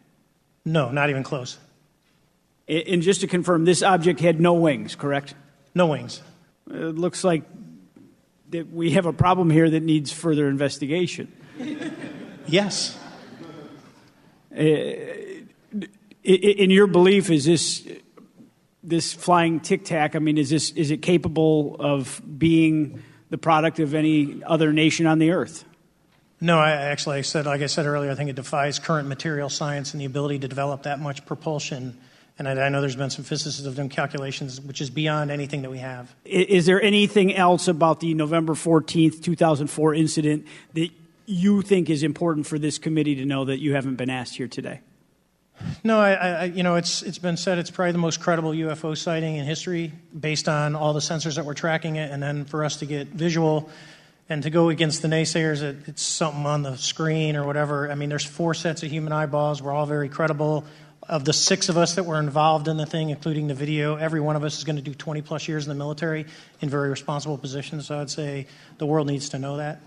No, 0.65 0.91
not 0.91 1.11
even 1.11 1.25
close. 1.25 1.59
And 2.69 3.03
just 3.03 3.23
to 3.23 3.27
confirm, 3.27 3.65
this 3.65 3.83
object 3.83 4.21
had 4.21 4.41
no 4.41 4.55
wings, 4.55 4.95
correct? 4.95 5.35
No 5.75 5.87
wings. 5.87 6.23
It 6.71 6.95
looks 6.95 7.25
like 7.25 7.43
that 8.51 8.73
we 8.73 8.93
have 8.93 9.07
a 9.07 9.13
problem 9.13 9.51
here 9.51 9.69
that 9.69 9.83
needs 9.83 10.13
further 10.13 10.49
investigation. 10.49 11.33
yes. 12.47 12.97
Uh, 14.57 14.63
in 16.23 16.71
your 16.71 16.87
belief, 16.87 17.31
is 17.31 17.45
this 17.45 17.87
this 18.83 19.13
flying 19.13 19.61
tic 19.61 19.85
tac? 19.85 20.17
I 20.17 20.19
mean, 20.19 20.39
is 20.39 20.51
this 20.51 20.71
is 20.73 20.91
it 20.91 21.03
capable 21.03 21.77
of 21.79 22.21
being 22.39 23.03
the 23.31 23.39
product 23.39 23.79
of 23.79 23.95
any 23.95 24.43
other 24.45 24.73
nation 24.73 25.07
on 25.07 25.19
the 25.19 25.31
earth? 25.31 25.65
No, 26.41 26.59
I 26.59 26.71
actually 26.71 27.19
I 27.19 27.23
said, 27.23 27.47
like 27.47 27.61
I 27.61 27.67
said 27.67 27.87
earlier, 27.87 28.11
I 28.11 28.15
think 28.15 28.31
it 28.31 28.37
defies 28.37 28.79
current 28.79 29.09
material 29.09 29.49
science 29.49 29.93
and 29.93 30.01
the 30.01 30.07
ability 30.07 30.39
to 30.41 30.49
develop 30.49 30.85
that 30.85 30.99
much 30.99 31.27
propulsion. 31.27 31.99
And 32.39 32.49
I, 32.49 32.53
I 32.53 32.69
know 32.71 32.81
there's 32.81 32.97
been 32.97 33.11
some 33.11 33.25
physicists 33.25 33.65
have 33.67 33.77
done 33.77 33.91
calculations, 33.91 34.61
which 34.61 34.81
is 34.81 34.89
beyond 34.89 35.31
anything 35.31 35.61
that 35.63 35.71
we 35.71 35.79
have. 35.79 36.15
Is 36.25 36.65
there 36.65 36.81
anything 36.81 37.35
else 37.35 37.69
about 37.69 38.01
the 38.01 38.15
November 38.15 38.55
14th, 38.55 39.23
2004 39.23 39.95
incident 39.95 40.47
that 40.73 40.89
you 41.27 41.61
think 41.61 41.91
is 41.91 42.03
important 42.03 42.47
for 42.47 42.59
this 42.59 42.79
committee 42.79 43.15
to 43.17 43.27
know 43.27 43.45
that 43.45 43.59
you 43.59 43.75
haven't 43.75 43.97
been 43.97 44.11
asked 44.11 44.37
here 44.37 44.49
today? 44.49 44.81
No, 45.85 45.99
I, 45.99 46.13
I, 46.13 46.45
you 46.45 46.63
know, 46.63 46.77
it's 46.77 47.03
it's 47.03 47.19
been 47.19 47.37
said 47.37 47.59
it's 47.59 47.71
probably 47.71 47.93
the 47.93 47.99
most 47.99 48.21
credible 48.21 48.51
UFO 48.51 48.97
sighting 48.97 49.37
in 49.37 49.47
history, 49.47 49.93
based 50.19 50.49
on 50.49 50.77
all 50.77 50.93
the 50.93 51.01
sensors 51.01 51.37
that 51.37 51.45
were 51.45 51.55
tracking 51.55 51.97
it, 51.97 52.11
and 52.11 52.23
then 52.23 52.45
for 52.45 52.65
us 52.65 52.77
to 52.77 52.87
get 52.87 53.09
visual, 53.09 53.71
and 54.29 54.43
to 54.43 54.51
go 54.51 54.69
against 54.69 55.03
the 55.03 55.09
naysayers 55.09 55.61
that 55.61 55.89
it's 55.89 56.03
something 56.03 56.47
on 56.47 56.63
the 56.63 56.77
screen 56.77 57.37
or 57.37 57.45
whatever. 57.45 57.91
I 57.91 57.95
mean, 57.95 58.09
there's 58.09 58.25
four 58.25 58.55
sets 58.55 58.83
of 58.83 58.91
human 58.91 59.13
eyeballs. 59.13 59.63
We're 59.63 59.73
all 59.73 59.87
very 59.87 60.09
credible. 60.09 60.65
Of 61.09 61.25
the 61.25 61.33
six 61.33 61.69
of 61.69 61.77
us 61.77 61.97
that 61.97 62.05
were 62.05 62.21
involved 62.21 62.69
in 62.69 62.77
the 62.77 62.87
thing, 62.87 63.11
including 63.11 63.49
the 63.49 63.55
video, 63.55 63.97
every 63.97 64.21
one 64.21 64.37
of 64.37 64.45
us 64.45 64.59
is 64.59 64.65
going 64.65 64.77
to 64.77 64.83
do 64.83 64.95
20 64.95 65.23
plus 65.23 65.49
years 65.49 65.67
in 65.67 65.71
the 65.71 65.75
military 65.75 66.27
in 66.61 66.69
very 66.69 66.89
responsible 66.89 67.37
positions. 67.37 67.87
So 67.87 67.99
I'd 67.99 68.11
say 68.11 68.47
the 68.79 68.87
world 68.87 69.09
needs 69.09 69.31
to 69.31 69.39
know 69.39 69.57
that. 69.57 69.81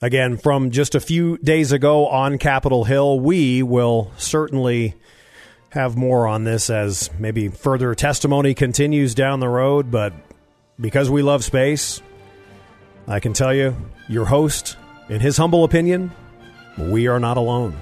Again, 0.00 0.36
from 0.36 0.70
just 0.70 0.94
a 0.94 1.00
few 1.00 1.38
days 1.38 1.72
ago 1.72 2.06
on 2.06 2.38
Capitol 2.38 2.84
Hill, 2.84 3.18
we 3.18 3.64
will 3.64 4.12
certainly 4.16 4.94
have 5.70 5.96
more 5.96 6.26
on 6.26 6.44
this 6.44 6.70
as 6.70 7.10
maybe 7.18 7.48
further 7.48 7.94
testimony 7.94 8.54
continues 8.54 9.14
down 9.14 9.40
the 9.40 9.48
road, 9.48 9.90
but 9.90 10.12
because 10.80 11.10
we 11.10 11.22
love 11.22 11.42
space, 11.42 12.00
I 13.08 13.18
can 13.18 13.32
tell 13.32 13.52
you, 13.52 13.76
your 14.08 14.24
host, 14.24 14.76
in 15.08 15.20
his 15.20 15.36
humble 15.36 15.64
opinion, 15.64 16.12
we 16.78 17.08
are 17.08 17.18
not 17.18 17.36
alone. 17.36 17.76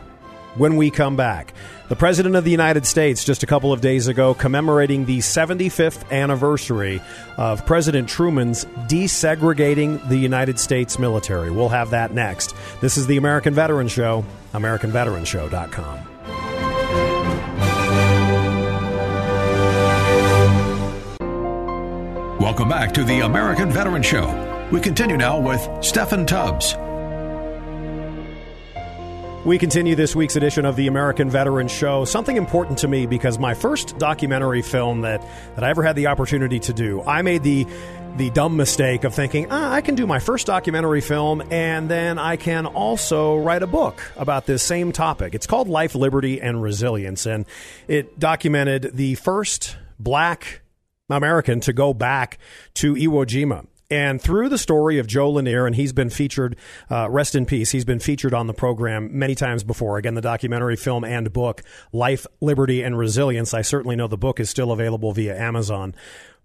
When 0.56 0.76
we 0.76 0.90
come 0.90 1.16
back, 1.16 1.52
the 1.88 1.96
President 1.96 2.34
of 2.34 2.44
the 2.44 2.50
United 2.50 2.86
States, 2.86 3.24
just 3.24 3.42
a 3.42 3.46
couple 3.46 3.74
of 3.74 3.82
days 3.82 4.08
ago, 4.08 4.32
commemorating 4.32 5.04
the 5.04 5.18
75th 5.18 6.10
anniversary 6.10 7.02
of 7.36 7.66
President 7.66 8.08
Truman's 8.08 8.64
desegregating 8.88 10.08
the 10.08 10.16
United 10.16 10.58
States 10.58 10.98
military. 10.98 11.50
We'll 11.50 11.68
have 11.68 11.90
that 11.90 12.14
next. 12.14 12.54
This 12.80 12.96
is 12.96 13.06
the 13.06 13.18
American 13.18 13.52
Veteran 13.52 13.88
Show, 13.88 14.24
AmericanVeteranShow.com. 14.54 15.98
Welcome 22.40 22.68
back 22.70 22.94
to 22.94 23.04
the 23.04 23.20
American 23.20 23.70
Veteran 23.70 24.02
Show. 24.02 24.68
We 24.72 24.80
continue 24.80 25.18
now 25.18 25.38
with 25.38 25.60
Steffan 25.80 26.26
Tubbs. 26.26 26.74
We 29.46 29.58
continue 29.58 29.94
this 29.94 30.16
week's 30.16 30.34
edition 30.34 30.64
of 30.64 30.74
the 30.74 30.88
American 30.88 31.30
Veteran 31.30 31.68
Show. 31.68 32.04
Something 32.04 32.36
important 32.36 32.78
to 32.78 32.88
me 32.88 33.06
because 33.06 33.38
my 33.38 33.54
first 33.54 33.96
documentary 33.96 34.60
film 34.60 35.02
that, 35.02 35.24
that 35.54 35.62
I 35.62 35.70
ever 35.70 35.84
had 35.84 35.94
the 35.94 36.08
opportunity 36.08 36.58
to 36.58 36.72
do, 36.72 37.00
I 37.02 37.22
made 37.22 37.44
the 37.44 37.64
the 38.16 38.30
dumb 38.30 38.56
mistake 38.56 39.04
of 39.04 39.14
thinking, 39.14 39.46
ah, 39.50 39.72
I 39.72 39.82
can 39.82 39.94
do 39.94 40.04
my 40.04 40.18
first 40.18 40.48
documentary 40.48 41.00
film 41.00 41.42
and 41.52 41.88
then 41.88 42.18
I 42.18 42.36
can 42.36 42.66
also 42.66 43.36
write 43.36 43.62
a 43.62 43.68
book 43.68 44.02
about 44.16 44.46
this 44.46 44.64
same 44.64 44.90
topic. 44.90 45.32
It's 45.32 45.46
called 45.46 45.68
Life, 45.68 45.94
Liberty, 45.94 46.40
and 46.40 46.60
Resilience, 46.60 47.24
and 47.24 47.46
it 47.86 48.18
documented 48.18 48.96
the 48.96 49.14
first 49.14 49.76
black 50.00 50.62
American 51.08 51.60
to 51.60 51.72
go 51.72 51.94
back 51.94 52.38
to 52.74 52.94
Iwo 52.94 53.24
Jima. 53.24 53.64
And 53.90 54.20
through 54.20 54.48
the 54.48 54.58
story 54.58 54.98
of 54.98 55.06
Joe 55.06 55.30
Lanier, 55.30 55.66
and 55.66 55.76
he's 55.76 55.92
been 55.92 56.10
featured, 56.10 56.56
uh, 56.90 57.08
rest 57.08 57.34
in 57.34 57.46
peace, 57.46 57.70
he's 57.70 57.84
been 57.84 58.00
featured 58.00 58.34
on 58.34 58.48
the 58.48 58.54
program 58.54 59.16
many 59.16 59.34
times 59.34 59.62
before. 59.62 59.96
Again, 59.96 60.14
the 60.14 60.20
documentary, 60.20 60.76
film, 60.76 61.04
and 61.04 61.32
book, 61.32 61.62
Life, 61.92 62.26
Liberty, 62.40 62.82
and 62.82 62.98
Resilience. 62.98 63.54
I 63.54 63.62
certainly 63.62 63.94
know 63.94 64.08
the 64.08 64.16
book 64.16 64.40
is 64.40 64.50
still 64.50 64.72
available 64.72 65.12
via 65.12 65.40
Amazon. 65.40 65.94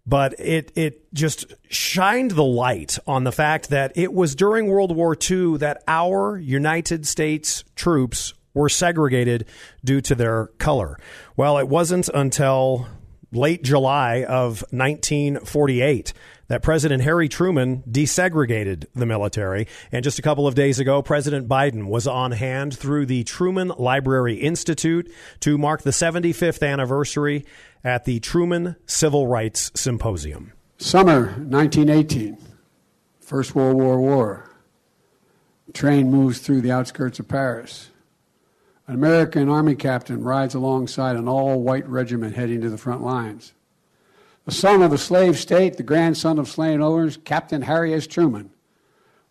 But 0.06 0.40
it, 0.40 0.72
it 0.76 1.14
just 1.14 1.54
shined 1.70 2.32
the 2.32 2.44
light 2.44 2.98
on 3.06 3.24
the 3.24 3.32
fact 3.32 3.70
that 3.70 3.92
it 3.96 4.14
was 4.14 4.36
during 4.36 4.68
World 4.68 4.96
War 4.96 5.16
II 5.16 5.58
that 5.58 5.84
our 5.88 6.38
United 6.38 7.06
States 7.06 7.64
troops 7.76 8.34
were 8.54 8.70
segregated 8.70 9.46
due 9.84 10.02
to 10.02 10.16
their 10.16 10.48
color. 10.58 11.00
Well, 11.38 11.58
it 11.58 11.68
wasn't 11.68 12.10
until 12.10 12.88
late 13.32 13.64
July 13.64 14.24
of 14.24 14.64
1948 14.72 16.14
that 16.48 16.62
President 16.62 17.02
Harry 17.04 17.30
Truman 17.30 17.82
desegregated 17.90 18.86
the 18.94 19.06
military. 19.06 19.68
And 19.90 20.04
just 20.04 20.20
a 20.20 20.22
couple 20.22 20.48
of 20.48 20.56
days 20.56 20.80
ago, 20.80 21.02
President 21.02 21.48
Biden 21.48 21.88
was 21.88 22.08
on 22.08 22.34
hand 22.34 22.78
through 22.78 23.06
the 23.06 23.24
Truman 23.24 23.70
Library 23.78 24.36
Institute 24.36 25.10
to 25.40 25.58
mark 25.58 25.84
the 25.84 25.92
75th 25.92 26.68
anniversary 26.68 27.46
at 27.86 28.04
the 28.04 28.20
Truman 28.20 28.76
Civil 28.86 29.28
Rights 29.28 29.72
Symposium. 29.76 30.52
Summer 30.78 31.28
1918, 31.28 32.38
First 33.22 33.56
World 33.56 33.78
War 33.78 34.02
War. 34.02 34.52
Train 35.74 36.12
moves 36.12 36.40
through 36.40 36.60
the 36.60 36.72
outskirts 36.72 37.18
of 37.20 37.30
Paris. 37.30 37.91
An 38.88 38.96
American 38.96 39.48
Army 39.48 39.76
captain 39.76 40.24
rides 40.24 40.56
alongside 40.56 41.16
an 41.16 41.28
all 41.28 41.62
white 41.62 41.88
regiment 41.88 42.36
heading 42.36 42.62
to 42.62 42.70
the 42.70 42.78
front 42.78 43.02
lines. 43.02 43.54
The 44.46 44.52
son 44.52 44.82
of 44.82 44.92
a 44.92 44.98
slave 44.98 45.38
state, 45.38 45.78
the 45.78 45.84
grandson 45.84 46.40
of 46.40 46.50
slain 46.50 46.82
owners, 46.82 47.18
Captain 47.24 47.62
Harry 47.62 47.94
S. 47.94 48.08
Truman, 48.08 48.50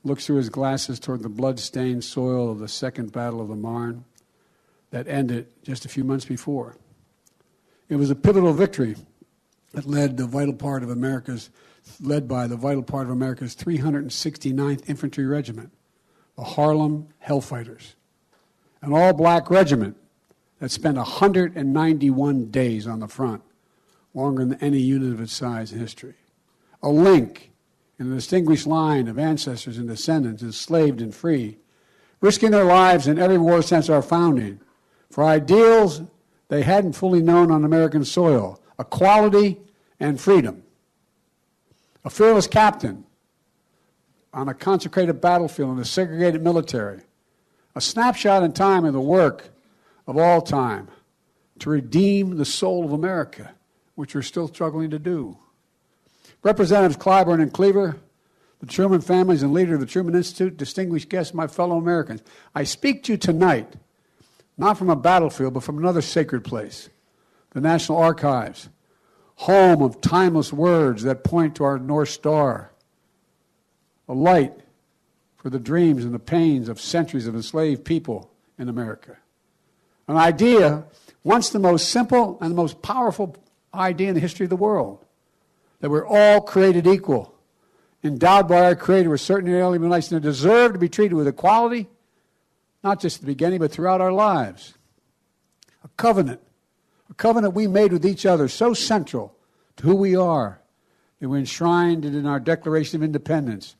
looks 0.04 0.26
through 0.26 0.36
his 0.36 0.48
glasses 0.48 1.00
toward 1.00 1.22
the 1.22 1.28
blood-stained 1.28 2.04
soil 2.04 2.50
of 2.50 2.58
the 2.58 2.68
Second 2.68 3.12
Battle 3.12 3.40
of 3.40 3.48
the 3.48 3.56
Marne 3.56 4.04
that 4.90 5.08
ended 5.08 5.48
just 5.62 5.84
a 5.84 5.88
few 5.88 6.04
months 6.04 6.24
before. 6.24 6.76
It 7.88 7.96
was 7.96 8.10
a 8.10 8.14
pivotal 8.14 8.52
victory 8.52 8.96
that 9.72 9.84
led 9.84 10.16
the 10.16 10.26
vital 10.26 10.54
part 10.54 10.82
of 10.82 10.90
America's, 10.90 11.50
led 12.00 12.28
by 12.28 12.46
the 12.46 12.56
vital 12.56 12.82
part 12.82 13.06
of 13.06 13.10
America's 13.10 13.54
369th 13.56 14.88
Infantry 14.88 15.26
Regiment, 15.26 15.72
the 16.36 16.44
Harlem 16.44 17.08
Hellfighters, 17.26 17.94
an 18.82 18.92
all-black 18.92 19.50
regiment 19.50 19.96
that 20.58 20.70
spent 20.70 20.96
191 20.96 22.46
days 22.50 22.86
on 22.86 23.00
the 23.00 23.08
front 23.08 23.42
longer 24.14 24.44
than 24.44 24.62
any 24.62 24.78
unit 24.78 25.12
of 25.12 25.20
its 25.20 25.32
size 25.32 25.72
in 25.72 25.78
history. 25.78 26.14
A 26.82 26.88
link 26.88 27.50
in 27.98 28.10
a 28.10 28.14
distinguished 28.14 28.66
line 28.66 29.08
of 29.08 29.18
ancestors 29.18 29.76
and 29.76 29.88
descendants, 29.88 30.42
enslaved 30.42 31.00
and 31.00 31.14
free, 31.14 31.58
risking 32.20 32.50
their 32.50 32.64
lives 32.64 33.06
in 33.06 33.18
every 33.18 33.38
war 33.38 33.62
since 33.62 33.88
our 33.88 34.02
founding 34.02 34.60
for 35.10 35.24
ideals 35.24 36.02
they 36.48 36.62
hadn't 36.62 36.94
fully 36.94 37.22
known 37.22 37.50
on 37.50 37.64
American 37.64 38.04
soil 38.04 38.60
equality 38.78 39.60
and 40.00 40.18
freedom. 40.18 40.62
A 42.04 42.10
fearless 42.10 42.46
captain 42.46 43.04
on 44.32 44.48
a 44.48 44.54
consecrated 44.54 45.20
battlefield 45.20 45.72
in 45.72 45.78
a 45.78 45.84
segregated 45.84 46.42
military. 46.42 47.02
A 47.80 47.82
snapshot 47.82 48.42
in 48.42 48.52
time 48.52 48.84
of 48.84 48.92
the 48.92 49.00
work 49.00 49.48
of 50.06 50.18
all 50.18 50.42
time 50.42 50.88
to 51.60 51.70
redeem 51.70 52.36
the 52.36 52.44
soul 52.44 52.84
of 52.84 52.92
America 52.92 53.52
which 53.94 54.14
we're 54.14 54.20
still 54.20 54.48
struggling 54.48 54.90
to 54.90 54.98
do. 54.98 55.38
Representatives 56.42 56.98
Clyburn 56.98 57.40
and 57.40 57.50
Cleaver, 57.50 57.96
the 58.58 58.66
Truman 58.66 59.00
families 59.00 59.42
and 59.42 59.54
leader 59.54 59.72
of 59.76 59.80
the 59.80 59.86
Truman 59.86 60.14
Institute, 60.14 60.58
distinguished 60.58 61.08
guests, 61.08 61.32
my 61.32 61.46
fellow 61.46 61.78
Americans, 61.78 62.22
I 62.54 62.64
speak 62.64 63.02
to 63.04 63.12
you 63.12 63.16
tonight, 63.16 63.72
not 64.58 64.76
from 64.76 64.90
a 64.90 64.94
battlefield, 64.94 65.54
but 65.54 65.62
from 65.62 65.78
another 65.78 66.02
sacred 66.02 66.44
place, 66.44 66.90
the 67.52 67.62
National 67.62 67.96
Archives, 67.96 68.68
home 69.36 69.80
of 69.80 70.02
timeless 70.02 70.52
words 70.52 71.02
that 71.04 71.24
point 71.24 71.54
to 71.54 71.64
our 71.64 71.78
North 71.78 72.10
Star, 72.10 72.72
a 74.06 74.12
light 74.12 74.52
for 75.40 75.50
the 75.50 75.58
dreams 75.58 76.04
and 76.04 76.12
the 76.12 76.18
pains 76.18 76.68
of 76.68 76.80
centuries 76.80 77.26
of 77.26 77.34
enslaved 77.34 77.84
people 77.84 78.30
in 78.58 78.68
America. 78.68 79.16
An 80.06 80.16
idea, 80.16 80.84
once 81.24 81.48
the 81.48 81.58
most 81.58 81.88
simple 81.88 82.36
and 82.40 82.50
the 82.50 82.56
most 82.56 82.82
powerful 82.82 83.36
idea 83.72 84.08
in 84.08 84.14
the 84.14 84.20
history 84.20 84.44
of 84.44 84.50
the 84.50 84.56
world 84.56 85.04
that 85.80 85.88
we're 85.88 86.06
all 86.06 86.42
created 86.42 86.86
equal, 86.86 87.34
endowed 88.04 88.48
by 88.48 88.66
our 88.66 88.76
Creator 88.76 89.08
with 89.08 89.20
certain 89.22 89.48
inalienable 89.48 89.88
rights, 89.88 90.12
and 90.12 90.22
deserve 90.22 90.74
to 90.74 90.78
be 90.78 90.90
treated 90.90 91.14
with 91.14 91.26
equality, 91.26 91.88
not 92.84 93.00
just 93.00 93.16
at 93.16 93.20
the 93.22 93.26
beginning, 93.26 93.60
but 93.60 93.72
throughout 93.72 94.02
our 94.02 94.12
lives. 94.12 94.74
A 95.82 95.88
covenant, 95.96 96.40
a 97.08 97.14
covenant 97.14 97.54
we 97.54 97.66
made 97.66 97.92
with 97.92 98.04
each 98.04 98.26
other 98.26 98.46
so 98.46 98.74
central 98.74 99.34
to 99.76 99.84
who 99.84 99.94
we 99.94 100.14
are 100.14 100.60
that 101.18 101.30
we're 101.30 101.38
enshrined 101.38 102.04
in 102.04 102.26
our 102.26 102.40
Declaration 102.40 102.96
of 102.96 103.02
Independence. 103.02 103.76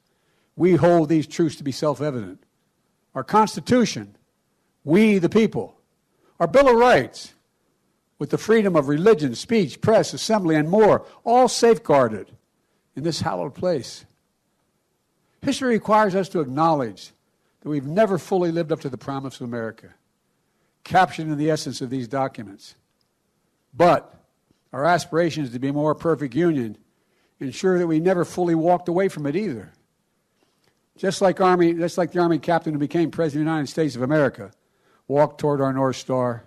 We 0.61 0.75
hold 0.75 1.09
these 1.09 1.27
truths 1.27 1.57
to 1.57 1.65
be 1.65 1.73
self 1.73 2.03
evident. 2.03 2.43
Our 3.15 3.25
Constitution, 3.25 4.15
we 4.85 5.17
the 5.17 5.31
people. 5.31 5.75
Our 6.39 6.47
Bill 6.47 6.69
of 6.69 6.77
Rights, 6.77 7.33
with 8.19 8.29
the 8.29 8.37
freedom 8.37 8.77
of 8.77 8.87
religion, 8.87 9.35
speech, 9.35 9.81
press, 9.81 10.13
assembly, 10.13 10.57
and 10.57 10.69
more, 10.69 11.07
all 11.25 11.49
safeguarded 11.49 12.33
in 12.95 13.05
this 13.05 13.23
hallowed 13.23 13.55
place. 13.55 14.05
History 15.41 15.71
requires 15.71 16.15
us 16.15 16.29
to 16.29 16.41
acknowledge 16.41 17.13
that 17.63 17.71
we've 17.71 17.87
never 17.87 18.19
fully 18.19 18.53
lived 18.53 18.71
up 18.71 18.83
to 18.83 18.91
the 18.91 18.99
promise 18.99 19.37
of 19.37 19.49
America, 19.49 19.95
captured 20.85 21.27
in 21.27 21.39
the 21.39 21.51
essence 21.51 21.81
of 21.81 21.89
these 21.89 22.07
documents. 22.07 22.75
But 23.73 24.15
our 24.75 24.85
aspiration 24.85 25.43
is 25.43 25.53
to 25.53 25.59
be 25.59 25.69
a 25.69 25.73
more 25.73 25.95
perfect 25.95 26.35
union, 26.35 26.77
ensure 27.39 27.79
that 27.79 27.87
we 27.87 27.99
never 27.99 28.27
fully 28.27 28.55
walked 28.55 28.91
away 28.91 29.09
from 29.09 29.25
it 29.25 29.35
either. 29.35 29.73
Just 31.01 31.21
like, 31.23 31.41
Army, 31.41 31.73
just 31.73 31.97
like 31.97 32.13
the 32.13 32.19
Army 32.19 32.39
captain 32.39 32.75
who 32.75 32.79
became 32.79 33.11
President 33.11 33.41
of 33.41 33.47
the 33.47 33.53
United 33.53 33.71
States 33.71 33.97
of 33.97 34.03
America 34.03 34.51
walked 35.09 35.41
toward 35.41 35.63
our 35.63 35.73
North 35.73 35.97
Star 35.97 36.45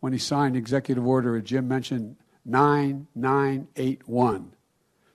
when 0.00 0.12
he 0.12 0.18
signed 0.18 0.56
executive 0.56 1.06
order, 1.06 1.38
as 1.38 1.44
Jim 1.44 1.66
mentioned, 1.66 2.16
9981, 2.44 4.52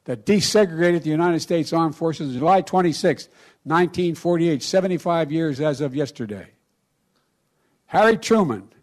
that 0.05 0.25
desegregated 0.25 1.03
the 1.03 1.11
United 1.11 1.39
States 1.39 1.71
Armed 1.71 1.95
Forces 1.95 2.33
July 2.33 2.61
26, 2.61 3.27
1948, 3.61 4.63
75 4.63 5.31
years 5.31 5.61
as 5.61 5.81
of 5.81 5.95
yesterday. 5.95 6.47
Harry 7.85 8.17
Truman, 8.17 8.73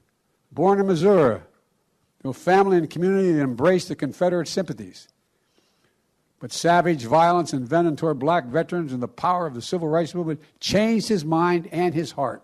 born 0.53 0.79
in 0.79 0.87
Missouri, 0.87 1.41
to 2.23 2.29
a 2.29 2.33
family 2.33 2.77
and 2.77 2.89
community 2.89 3.33
that 3.33 3.43
embraced 3.43 3.89
the 3.89 3.97
Confederate 3.97 4.47
sympathies. 4.47 5.09
But 6.39 6.53
savage 6.53 7.05
violence 7.05 7.53
and 7.53 7.67
venom 7.67 7.97
toward 7.97 8.19
black 8.19 8.47
veterans 8.47 8.93
and 8.93 9.03
the 9.03 9.09
power 9.09 9.47
of 9.47 9.55
the 9.55 9.63
civil 9.63 9.89
rights 9.89 10.15
movement 10.15 10.41
changed 10.61 11.09
his 11.09 11.25
mind 11.25 11.69
and 11.73 11.95
his 11.95 12.13
heart. 12.13 12.43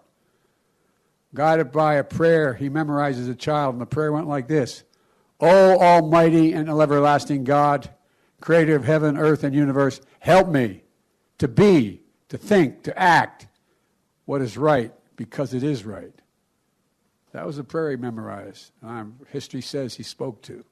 guided 1.35 1.72
by 1.72 1.94
a 1.94 2.05
prayer 2.05 2.55
he 2.55 2.68
memorized 2.68 3.20
as 3.20 3.28
a 3.28 3.35
child. 3.35 3.74
And 3.74 3.83
the 3.83 3.87
prayer 3.87 4.12
went 4.12 4.28
like 4.28 4.48
this 4.48 4.85
O 5.40 5.78
Almighty 5.78 6.52
and 6.52 6.68
everlasting 6.68 7.44
God, 7.44 7.90
creator 8.40 8.76
of 8.76 8.85
heaven, 8.85 9.18
earth, 9.18 9.44
and 9.44 9.55
universe, 9.55 10.00
help 10.20 10.48
me 10.48 10.83
to 11.38 11.48
be, 11.48 12.00
to 12.28 12.38
think, 12.38 12.85
to 12.85 12.98
act 12.98 13.48
what 14.24 14.40
is 14.40 14.57
right 14.57 14.92
because 15.16 15.52
it 15.52 15.62
is 15.62 15.85
right. 15.85 16.12
That 17.33 17.46
was 17.46 17.59
a 17.59 17.64
prayer 17.64 17.90
he 17.90 17.96
memorized. 17.96 18.70
Um, 18.83 19.18
history 19.28 19.62
says 19.62 19.94
he 19.94 20.02
spoke 20.02 20.42
to. 20.42 20.64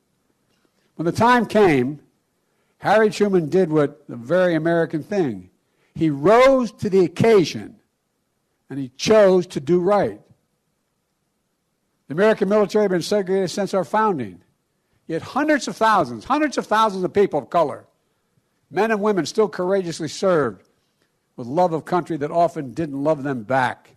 When 0.96 1.06
the 1.06 1.12
time 1.12 1.46
came, 1.46 2.00
Harry 2.80 3.10
Truman 3.10 3.48
did 3.48 3.70
what 3.70 4.06
the 4.08 4.16
very 4.16 4.54
American 4.54 5.02
thing. 5.02 5.50
He 5.94 6.10
rose 6.10 6.72
to 6.72 6.90
the 6.90 7.04
occasion 7.04 7.76
and 8.68 8.78
he 8.78 8.88
chose 8.96 9.46
to 9.48 9.60
do 9.60 9.80
right. 9.80 10.20
The 12.08 12.14
American 12.14 12.48
military 12.48 12.84
has 12.84 12.90
been 12.90 13.02
segregated 13.02 13.50
since 13.50 13.74
our 13.74 13.84
founding. 13.84 14.42
Yet 15.06 15.22
hundreds 15.22 15.68
of 15.68 15.76
thousands, 15.76 16.24
hundreds 16.24 16.56
of 16.56 16.66
thousands 16.66 17.04
of 17.04 17.12
people 17.12 17.38
of 17.38 17.50
color, 17.50 17.84
men 18.70 18.90
and 18.90 19.02
women, 19.02 19.26
still 19.26 19.48
courageously 19.48 20.08
served 20.08 20.66
with 21.36 21.46
love 21.46 21.72
of 21.72 21.84
country 21.84 22.16
that 22.16 22.30
often 22.30 22.72
didn't 22.72 23.02
love 23.02 23.22
them 23.24 23.42
back. 23.42 23.96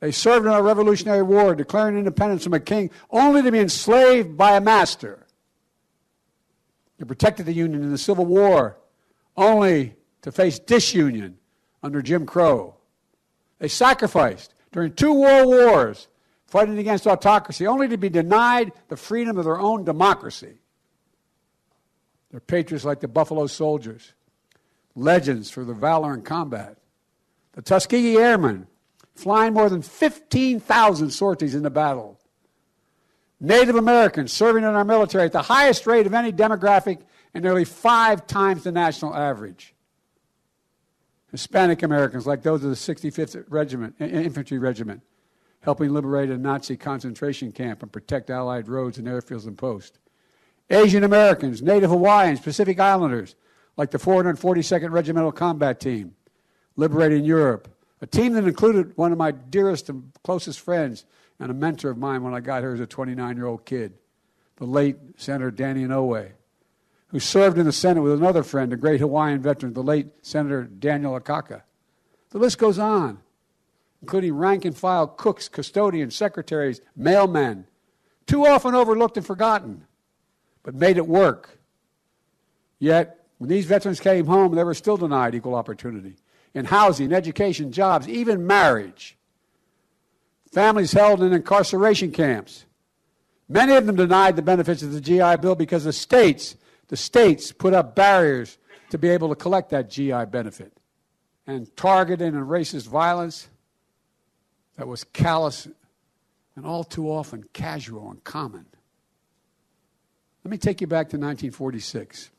They 0.00 0.12
served 0.12 0.44
in 0.44 0.52
our 0.52 0.62
Revolutionary 0.62 1.22
War, 1.22 1.54
declaring 1.54 1.96
independence 1.96 2.44
from 2.44 2.54
a 2.54 2.60
king, 2.60 2.90
only 3.10 3.42
to 3.42 3.50
be 3.50 3.60
enslaved 3.60 4.36
by 4.36 4.56
a 4.56 4.60
master. 4.60 5.27
They 6.98 7.04
protected 7.04 7.46
the 7.46 7.52
Union 7.52 7.82
in 7.82 7.90
the 7.90 7.98
Civil 7.98 8.26
War, 8.26 8.76
only 9.36 9.94
to 10.22 10.32
face 10.32 10.58
disunion 10.58 11.38
under 11.82 12.02
Jim 12.02 12.26
Crow. 12.26 12.74
They 13.58 13.68
sacrificed 13.68 14.54
during 14.72 14.92
two 14.92 15.12
world 15.12 15.46
wars 15.46 16.08
fighting 16.46 16.78
against 16.78 17.06
autocracy, 17.06 17.66
only 17.66 17.88
to 17.88 17.96
be 17.96 18.08
denied 18.08 18.72
the 18.88 18.96
freedom 18.96 19.36
of 19.38 19.44
their 19.44 19.60
own 19.60 19.84
democracy. 19.84 20.58
They're 22.30 22.40
patriots 22.40 22.84
like 22.84 23.00
the 23.00 23.08
Buffalo 23.08 23.46
Soldiers, 23.46 24.12
legends 24.94 25.50
for 25.50 25.64
their 25.64 25.74
valor 25.74 26.14
in 26.14 26.22
combat. 26.22 26.78
The 27.52 27.62
Tuskegee 27.62 28.16
Airmen, 28.16 28.66
flying 29.14 29.52
more 29.52 29.68
than 29.68 29.82
15,000 29.82 31.10
sorties 31.10 31.54
in 31.54 31.62
the 31.62 31.70
battle. 31.70 32.17
Native 33.40 33.76
Americans 33.76 34.32
serving 34.32 34.64
in 34.64 34.70
our 34.70 34.84
military 34.84 35.24
at 35.24 35.32
the 35.32 35.42
highest 35.42 35.86
rate 35.86 36.06
of 36.06 36.14
any 36.14 36.32
demographic 36.32 36.98
and 37.34 37.44
nearly 37.44 37.64
five 37.64 38.26
times 38.26 38.64
the 38.64 38.72
national 38.72 39.14
average. 39.14 39.74
Hispanic 41.30 41.82
Americans, 41.82 42.26
like 42.26 42.42
those 42.42 42.64
of 42.64 42.70
the 42.70 42.76
65th 42.76 43.44
Regiment, 43.48 43.94
Infantry 44.00 44.58
Regiment, 44.58 45.02
helping 45.60 45.92
liberate 45.92 46.30
a 46.30 46.38
Nazi 46.38 46.76
concentration 46.76 47.52
camp 47.52 47.82
and 47.82 47.92
protect 47.92 48.30
Allied 48.30 48.68
roads 48.68 48.98
and 48.98 49.06
airfields 49.06 49.46
and 49.46 49.56
posts. 49.56 49.98
Asian 50.70 51.04
Americans, 51.04 51.62
Native 51.62 51.90
Hawaiians, 51.90 52.40
Pacific 52.40 52.80
Islanders, 52.80 53.34
like 53.76 53.90
the 53.90 53.98
442nd 53.98 54.90
Regimental 54.90 55.32
Combat 55.32 55.80
Team, 55.80 56.14
liberating 56.76 57.24
Europe. 57.24 57.68
A 58.00 58.06
team 58.06 58.32
that 58.34 58.44
included 58.44 58.96
one 58.96 59.12
of 59.12 59.18
my 59.18 59.30
dearest 59.30 59.88
and 59.88 60.12
closest 60.22 60.60
friends 60.60 61.04
and 61.38 61.50
a 61.50 61.54
mentor 61.54 61.90
of 61.90 61.98
mine 61.98 62.22
when 62.22 62.34
I 62.34 62.40
got 62.40 62.62
here 62.62 62.72
as 62.72 62.80
a 62.80 62.86
29 62.86 63.36
year 63.36 63.46
old 63.46 63.64
kid, 63.64 63.94
the 64.56 64.66
late 64.66 64.96
Senator 65.16 65.50
Danny 65.50 65.84
Inouye 65.84 66.32
who 67.08 67.18
served 67.18 67.58
in 67.58 67.64
the 67.64 67.72
Senate 67.72 68.02
with 68.02 68.12
another 68.12 68.42
friend, 68.42 68.72
a 68.72 68.76
great 68.76 69.00
Hawaiian 69.00 69.40
veteran, 69.40 69.72
the 69.72 69.82
late 69.82 70.08
Senator 70.22 70.64
Daniel 70.64 71.18
Akaka. 71.18 71.62
The 72.30 72.38
list 72.38 72.58
goes 72.58 72.78
on, 72.78 73.18
including 74.02 74.34
rank 74.34 74.64
and 74.64 74.76
file 74.76 75.06
cooks, 75.06 75.48
custodians, 75.48 76.14
secretaries, 76.14 76.80
mailmen, 76.98 77.64
too 78.26 78.46
often 78.46 78.74
overlooked 78.74 79.16
and 79.16 79.24
forgotten, 79.24 79.86
but 80.62 80.74
made 80.74 80.98
it 80.98 81.06
work. 81.06 81.58
Yet, 82.78 83.26
when 83.38 83.48
these 83.48 83.64
veterans 83.64 84.00
came 84.00 84.26
home, 84.26 84.54
they 84.54 84.64
were 84.64 84.74
still 84.74 84.98
denied 84.98 85.34
equal 85.34 85.54
opportunity 85.54 86.16
in 86.52 86.66
housing, 86.66 87.12
education, 87.12 87.72
jobs, 87.72 88.06
even 88.06 88.46
marriage. 88.46 89.16
Families 90.52 90.92
held 90.92 91.22
in 91.22 91.32
incarceration 91.32 92.10
camps. 92.10 92.64
Many 93.48 93.74
of 93.74 93.86
them 93.86 93.96
denied 93.96 94.36
the 94.36 94.42
benefits 94.42 94.82
of 94.82 94.92
the 94.92 95.00
GI 95.00 95.36
Bill 95.40 95.54
because 95.54 95.84
the 95.84 95.92
states 95.92 96.56
the 96.88 96.96
states 96.96 97.52
put 97.52 97.74
up 97.74 97.94
barriers 97.94 98.58
to 98.90 98.98
be 98.98 99.08
able 99.08 99.28
to 99.28 99.34
collect 99.34 99.70
that 99.70 99.90
GI 99.90 100.26
benefit. 100.26 100.72
And 101.46 101.74
targeted 101.76 102.34
and 102.34 102.46
racist 102.46 102.88
violence 102.88 103.48
that 104.76 104.88
was 104.88 105.04
callous 105.04 105.68
and 106.56 106.66
all 106.66 106.84
too 106.84 107.10
often 107.10 107.44
casual 107.52 108.10
and 108.10 108.22
common. 108.24 108.66
Let 110.44 110.50
me 110.50 110.58
take 110.58 110.80
you 110.80 110.86
back 110.86 111.08
to 111.10 111.16
1946. 111.16 112.30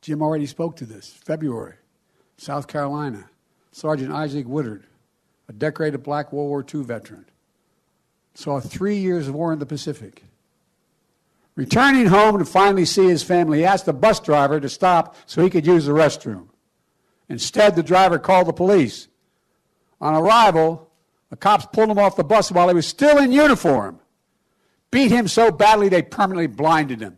Jim 0.00 0.20
already 0.20 0.46
spoke 0.46 0.76
to 0.76 0.84
this. 0.84 1.12
February, 1.24 1.74
South 2.36 2.66
Carolina. 2.66 3.28
Sergeant 3.72 4.12
Isaac 4.12 4.46
Woodard, 4.46 4.84
a 5.48 5.52
decorated 5.52 6.02
black 6.02 6.32
World 6.32 6.48
War 6.48 6.64
II 6.74 6.84
veteran, 6.84 7.26
saw 8.34 8.60
three 8.60 8.96
years 8.96 9.28
of 9.28 9.34
war 9.34 9.52
in 9.52 9.58
the 9.58 9.66
Pacific. 9.66 10.24
Returning 11.54 12.06
home 12.06 12.38
to 12.38 12.44
finally 12.44 12.86
see 12.86 13.06
his 13.06 13.22
family, 13.22 13.58
he 13.58 13.64
asked 13.64 13.84
the 13.84 13.92
bus 13.92 14.20
driver 14.20 14.58
to 14.58 14.68
stop 14.68 15.16
so 15.26 15.42
he 15.42 15.50
could 15.50 15.66
use 15.66 15.84
the 15.84 15.92
restroom. 15.92 16.48
Instead, 17.28 17.76
the 17.76 17.82
driver 17.82 18.18
called 18.18 18.46
the 18.46 18.52
police. 18.52 19.08
On 20.00 20.14
arrival, 20.14 20.90
the 21.28 21.36
cops 21.36 21.66
pulled 21.72 21.90
him 21.90 21.98
off 21.98 22.16
the 22.16 22.24
bus 22.24 22.50
while 22.50 22.68
he 22.68 22.74
was 22.74 22.86
still 22.86 23.18
in 23.18 23.32
uniform. 23.32 24.00
Beat 24.90 25.10
him 25.10 25.28
so 25.28 25.50
badly 25.50 25.88
they 25.88 26.02
permanently 26.02 26.46
blinded 26.46 27.00
him. 27.00 27.16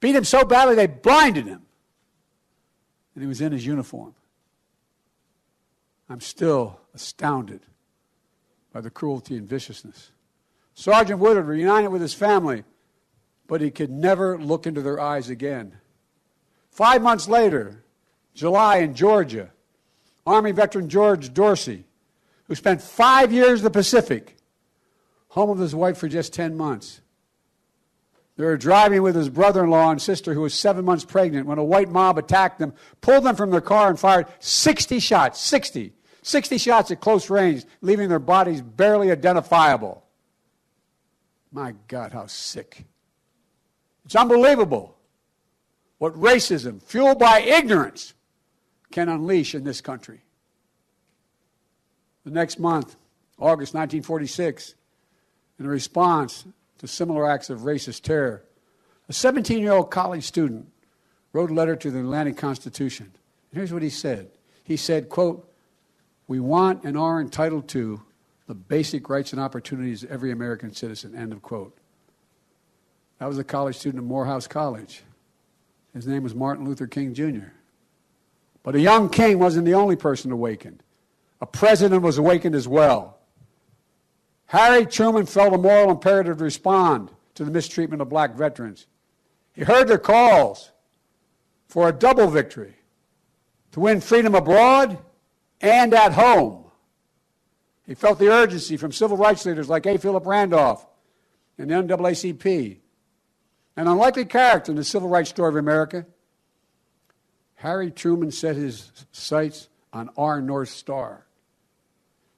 Beat 0.00 0.14
him 0.14 0.24
so 0.24 0.44
badly 0.44 0.74
they 0.74 0.86
blinded 0.86 1.46
him. 1.46 1.62
And 3.14 3.22
he 3.22 3.28
was 3.28 3.40
in 3.40 3.52
his 3.52 3.66
uniform. 3.66 4.14
I'm 6.08 6.20
still 6.20 6.79
astounded 6.94 7.60
by 8.72 8.80
the 8.80 8.90
cruelty 8.90 9.36
and 9.36 9.48
viciousness. 9.48 10.10
Sergeant 10.74 11.18
Woodard, 11.18 11.46
reunited 11.46 11.90
with 11.90 12.02
his 12.02 12.14
family, 12.14 12.64
but 13.46 13.60
he 13.60 13.70
could 13.70 13.90
never 13.90 14.38
look 14.38 14.66
into 14.66 14.82
their 14.82 15.00
eyes 15.00 15.28
again. 15.28 15.76
Five 16.70 17.02
months 17.02 17.28
later, 17.28 17.84
July 18.34 18.78
in 18.78 18.94
Georgia, 18.94 19.50
Army 20.26 20.52
veteran 20.52 20.88
George 20.88 21.34
Dorsey, 21.34 21.84
who 22.44 22.54
spent 22.54 22.80
five 22.80 23.32
years 23.32 23.60
in 23.60 23.64
the 23.64 23.70
Pacific, 23.70 24.36
home 25.28 25.50
with 25.50 25.60
his 25.60 25.74
wife 25.74 25.98
for 25.98 26.08
just 26.08 26.32
10 26.32 26.56
months. 26.56 27.00
They 28.36 28.44
were 28.44 28.56
driving 28.56 29.02
with 29.02 29.16
his 29.16 29.28
brother 29.28 29.64
in 29.64 29.70
law 29.70 29.90
and 29.90 30.00
sister, 30.00 30.32
who 30.32 30.40
was 30.40 30.54
seven 30.54 30.84
months 30.84 31.04
pregnant, 31.04 31.46
when 31.46 31.58
a 31.58 31.64
white 31.64 31.90
mob 31.90 32.16
attacked 32.16 32.58
them, 32.58 32.72
pulled 33.00 33.24
them 33.24 33.36
from 33.36 33.50
their 33.50 33.60
car, 33.60 33.90
and 33.90 34.00
fired 34.00 34.26
60 34.38 34.98
shots 34.98 35.40
60. 35.40 35.92
60 36.22 36.58
shots 36.58 36.90
at 36.90 37.00
close 37.00 37.30
range, 37.30 37.64
leaving 37.80 38.08
their 38.08 38.18
bodies 38.18 38.60
barely 38.60 39.10
identifiable. 39.10 40.04
My 41.52 41.74
God, 41.88 42.12
how 42.12 42.26
sick. 42.26 42.84
It's 44.04 44.16
unbelievable 44.16 44.96
what 45.98 46.14
racism, 46.14 46.82
fueled 46.82 47.18
by 47.18 47.40
ignorance, 47.40 48.14
can 48.90 49.08
unleash 49.08 49.54
in 49.54 49.64
this 49.64 49.82
country. 49.82 50.22
The 52.24 52.30
next 52.30 52.58
month, 52.58 52.96
August 53.38 53.74
1946, 53.74 54.74
in 55.58 55.66
response 55.66 56.46
to 56.78 56.88
similar 56.88 57.28
acts 57.30 57.50
of 57.50 57.60
racist 57.60 58.02
terror, 58.02 58.44
a 59.08 59.12
17 59.12 59.58
year 59.58 59.72
old 59.72 59.90
college 59.90 60.24
student 60.24 60.68
wrote 61.32 61.50
a 61.50 61.54
letter 61.54 61.76
to 61.76 61.90
the 61.90 61.98
Atlanta 62.00 62.32
Constitution. 62.32 63.12
Here's 63.52 63.72
what 63.72 63.82
he 63.82 63.90
said 63.90 64.30
He 64.64 64.76
said, 64.76 65.08
quote, 65.08 65.49
We 66.30 66.38
want 66.38 66.84
and 66.84 66.96
are 66.96 67.20
entitled 67.20 67.66
to 67.70 68.02
the 68.46 68.54
basic 68.54 69.08
rights 69.08 69.32
and 69.32 69.42
opportunities 69.42 70.04
of 70.04 70.12
every 70.12 70.30
American 70.30 70.72
citizen, 70.72 71.16
end 71.16 71.32
of 71.32 71.42
quote. 71.42 71.76
I 73.18 73.26
was 73.26 73.36
a 73.38 73.42
college 73.42 73.76
student 73.76 74.04
at 74.04 74.06
Morehouse 74.06 74.46
College. 74.46 75.02
His 75.92 76.06
name 76.06 76.22
was 76.22 76.32
Martin 76.32 76.64
Luther 76.64 76.86
King 76.86 77.14
Jr. 77.14 77.48
But 78.62 78.76
a 78.76 78.80
young 78.80 79.08
king 79.08 79.40
wasn't 79.40 79.64
the 79.64 79.74
only 79.74 79.96
person 79.96 80.30
awakened. 80.30 80.84
A 81.40 81.46
president 81.46 82.02
was 82.02 82.16
awakened 82.16 82.54
as 82.54 82.68
well. 82.68 83.18
Harry 84.46 84.86
Truman 84.86 85.26
felt 85.26 85.52
a 85.52 85.58
moral 85.58 85.90
imperative 85.90 86.38
to 86.38 86.44
respond 86.44 87.10
to 87.34 87.44
the 87.44 87.50
mistreatment 87.50 88.02
of 88.02 88.08
black 88.08 88.36
veterans. 88.36 88.86
He 89.52 89.64
heard 89.64 89.88
their 89.88 89.98
calls 89.98 90.70
for 91.66 91.88
a 91.88 91.92
double 91.92 92.28
victory 92.28 92.76
to 93.72 93.80
win 93.80 94.00
freedom 94.00 94.36
abroad 94.36 94.96
and 95.60 95.92
at 95.94 96.12
home. 96.12 96.64
He 97.86 97.94
felt 97.94 98.18
the 98.18 98.30
urgency 98.30 98.76
from 98.76 98.92
civil 98.92 99.16
rights 99.16 99.44
leaders 99.44 99.68
like 99.68 99.86
A. 99.86 99.98
Philip 99.98 100.26
Randolph 100.26 100.86
and 101.58 101.70
the 101.70 101.74
NAACP 101.74 102.78
an 103.76 103.88
unlikely 103.88 104.26
character 104.26 104.72
in 104.72 104.76
the 104.76 104.84
civil 104.84 105.08
rights 105.08 105.30
story 105.30 105.48
of 105.48 105.56
America, 105.56 106.06
Harry 107.54 107.90
Truman 107.90 108.30
set 108.30 108.56
his 108.56 108.90
sights 109.12 109.68
on 109.92 110.10
our 110.16 110.42
North 110.42 110.68
Star. 110.68 111.26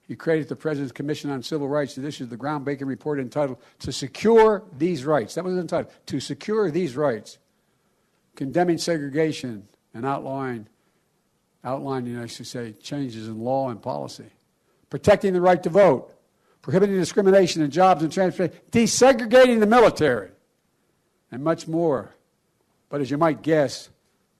he 0.07 0.15
created 0.15 0.47
the 0.47 0.55
President's 0.55 0.91
Commission 0.91 1.29
on 1.29 1.43
Civil 1.43 1.67
Rights 1.67 1.95
that 1.95 2.05
issued 2.05 2.29
the 2.29 2.37
groundbreaking 2.37 2.87
report 2.87 3.19
entitled 3.19 3.57
To 3.79 3.91
Secure 3.91 4.63
These 4.77 5.05
Rights. 5.05 5.35
That 5.35 5.43
was 5.43 5.57
entitled 5.57 5.93
To 6.07 6.19
Secure 6.19 6.71
These 6.71 6.95
Rights, 6.95 7.37
condemning 8.35 8.77
segregation 8.77 9.67
and 9.93 10.05
outlawing, 10.05 10.67
outlining, 11.63 12.17
I 12.17 12.25
should 12.25 12.47
say, 12.47 12.73
changes 12.73 13.27
in 13.27 13.39
law 13.39 13.69
and 13.69 13.81
policy, 13.81 14.29
protecting 14.89 15.33
the 15.33 15.41
right 15.41 15.61
to 15.63 15.69
vote, 15.69 16.13
prohibiting 16.61 16.97
discrimination 16.97 17.61
in 17.61 17.71
jobs 17.71 18.03
and 18.03 18.11
transportation, 18.11 18.59
desegregating 18.71 19.59
the 19.59 19.67
military, 19.67 20.31
and 21.31 21.43
much 21.43 21.67
more. 21.67 22.13
But 22.89 23.01
as 23.01 23.09
you 23.09 23.17
might 23.17 23.41
guess, 23.41 23.89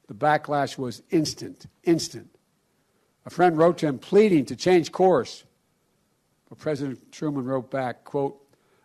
the 0.08 0.14
backlash 0.14 0.78
was 0.78 1.02
instant, 1.10 1.66
instant. 1.84 2.30
A 3.26 3.30
friend 3.30 3.58
wrote 3.58 3.78
to 3.80 3.88
him 3.88 4.00
pleading 4.00 4.46
to 4.46 4.56
change 4.56 4.92
course. 4.92 5.44
But 6.50 6.60
President 6.60 7.12
Truman 7.12 7.46
wrote 7.46 7.72
back, 7.72 8.04
quote, 8.04 8.40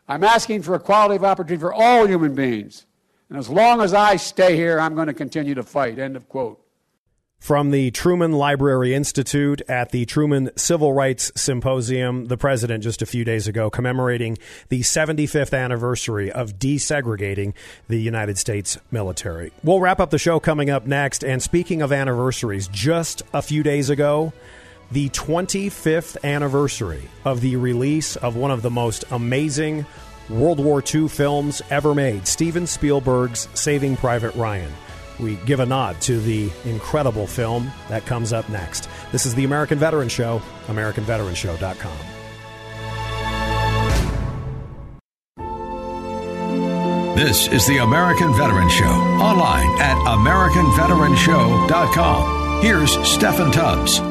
I'm 0.09 0.25
asking 0.25 0.63
for 0.63 0.75
equality 0.75 1.17
of 1.17 1.25
opportunity 1.25 1.61
for 1.61 1.75
all 1.75 2.07
human 2.07 2.35
beings. 2.35 2.87
And 3.29 3.37
as 3.37 3.51
long 3.51 3.83
as 3.83 3.93
I 3.93 4.17
stay 4.17 4.57
here, 4.57 4.81
I'm 4.81 4.95
going 4.95 5.09
to 5.09 5.15
continue 5.15 5.55
to 5.55 5.63
fight. 5.63 5.99
End 5.99 6.17
of 6.17 6.29
quote. 6.29 6.65
From 7.41 7.71
the 7.71 7.93
Truman 7.93 8.33
Library 8.33 8.95
Institute 8.95 9.63
at 9.69 9.91
the 9.91 10.05
Truman 10.05 10.51
Civil 10.57 10.93
Rights 10.93 11.33
Symposium, 11.35 12.27
the 12.27 12.37
president 12.37 12.83
just 12.83 13.01
a 13.01 13.07
few 13.07 13.25
days 13.25 13.47
ago 13.47 13.71
commemorating 13.71 14.37
the 14.69 14.81
75th 14.81 15.57
anniversary 15.57 16.31
of 16.31 16.59
desegregating 16.59 17.55
the 17.87 17.97
United 17.97 18.37
States 18.39 18.77
military. 18.91 19.53
We'll 19.63 19.81
wrap 19.81 20.01
up 20.01 20.11
the 20.11 20.19
show 20.19 20.41
coming 20.41 20.69
up 20.69 20.87
next. 20.87 21.25
And 21.25 21.43
speaking 21.43 21.81
of 21.81 21.93
anniversaries, 21.93 22.69
just 22.69 23.23
a 23.33 23.41
few 23.41 23.63
days 23.63 23.89
ago, 23.89 24.33
the 24.91 25.09
25th 25.11 26.23
anniversary 26.25 27.09
of 27.25 27.41
the 27.41 27.57
release 27.57 28.17
of 28.17 28.37
one 28.37 28.51
of 28.51 28.63
the 28.63 28.71
most 28.71 29.05
amazing 29.11 29.87
World 30.29 30.61
War 30.61 30.83
II 30.83 31.09
films 31.09 31.63
ever 31.71 31.95
made, 31.95 32.27
Steven 32.27 32.67
Spielberg's 32.67 33.49
Saving 33.55 33.97
Private 33.97 34.35
Ryan 34.35 34.73
we 35.21 35.37
give 35.47 35.61
a 35.61 35.67
nod 35.67 36.01
to 36.03 36.21
the 36.21 36.51
incredible 36.65 37.27
film 37.27 37.73
that 37.89 38.07
comes 38.07 38.33
up 38.33 38.49
next. 38.49 38.89
This 39.13 39.27
is 39.27 39.35
the 39.35 39.45
American 39.45 39.79
Veteran 39.79 40.09
Show, 40.09 40.41
AmericanVeteranShow.com. 40.67 41.99
This 47.17 47.49
is 47.49 47.67
the 47.67 47.79
American 47.79 48.33
Veteran 48.35 48.69
Show, 48.69 48.85
online 48.85 49.81
at 49.81 49.97
AmericanVeteranShow.com. 50.07 52.63
Here's 52.63 52.97
Steffan 52.99 53.53
Tubbs. 53.53 54.08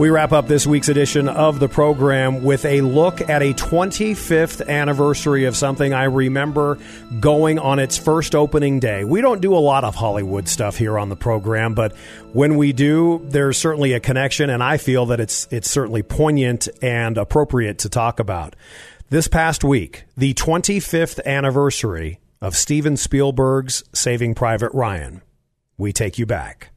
We 0.00 0.08
wrap 0.08 0.32
up 0.32 0.46
this 0.46 0.66
week's 0.66 0.88
edition 0.88 1.28
of 1.28 1.60
the 1.60 1.68
program 1.68 2.42
with 2.42 2.64
a 2.64 2.80
look 2.80 3.20
at 3.20 3.42
a 3.42 3.52
25th 3.52 4.66
anniversary 4.66 5.44
of 5.44 5.54
something 5.54 5.92
I 5.92 6.04
remember 6.04 6.78
going 7.20 7.58
on 7.58 7.78
its 7.78 7.98
first 7.98 8.34
opening 8.34 8.80
day. 8.80 9.04
We 9.04 9.20
don't 9.20 9.42
do 9.42 9.54
a 9.54 9.60
lot 9.60 9.84
of 9.84 9.94
Hollywood 9.94 10.48
stuff 10.48 10.78
here 10.78 10.98
on 10.98 11.10
the 11.10 11.16
program, 11.16 11.74
but 11.74 11.94
when 12.32 12.56
we 12.56 12.72
do, 12.72 13.20
there's 13.24 13.58
certainly 13.58 13.92
a 13.92 14.00
connection, 14.00 14.48
and 14.48 14.62
I 14.62 14.78
feel 14.78 15.04
that 15.04 15.20
it's 15.20 15.46
it's 15.50 15.68
certainly 15.68 16.02
poignant 16.02 16.66
and 16.80 17.18
appropriate 17.18 17.80
to 17.80 17.90
talk 17.90 18.20
about. 18.20 18.56
This 19.10 19.28
past 19.28 19.64
week, 19.64 20.04
the 20.16 20.32
25th 20.32 21.22
anniversary 21.26 22.20
of 22.40 22.56
Steven 22.56 22.96
Spielberg's 22.96 23.84
Saving 23.92 24.34
Private 24.34 24.72
Ryan. 24.72 25.20
We 25.76 25.92
take 25.92 26.18
you 26.18 26.24
back. 26.24 26.70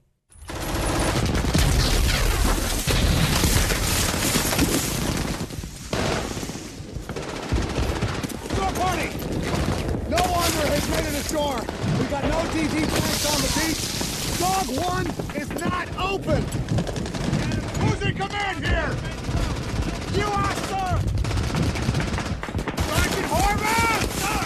shore. 11.33 11.59
We 11.97 12.05
got 12.13 12.23
no 12.25 12.39
DD 12.53 12.85
tanks 12.85 13.25
on 13.25 13.41
the 13.41 13.49
beach. 13.57 13.81
Dog 14.39 14.72
one 14.83 15.07
is 15.35 15.49
not 15.61 15.87
open. 15.97 16.41
Who's 17.79 18.01
in 18.01 18.15
command 18.15 18.65
here? 18.65 18.91
You 20.19 20.27
are, 20.27 20.55
sir. 20.67 20.99
Sergeant 22.89 23.27
Horvath, 23.31 24.07
sir. 24.21 24.41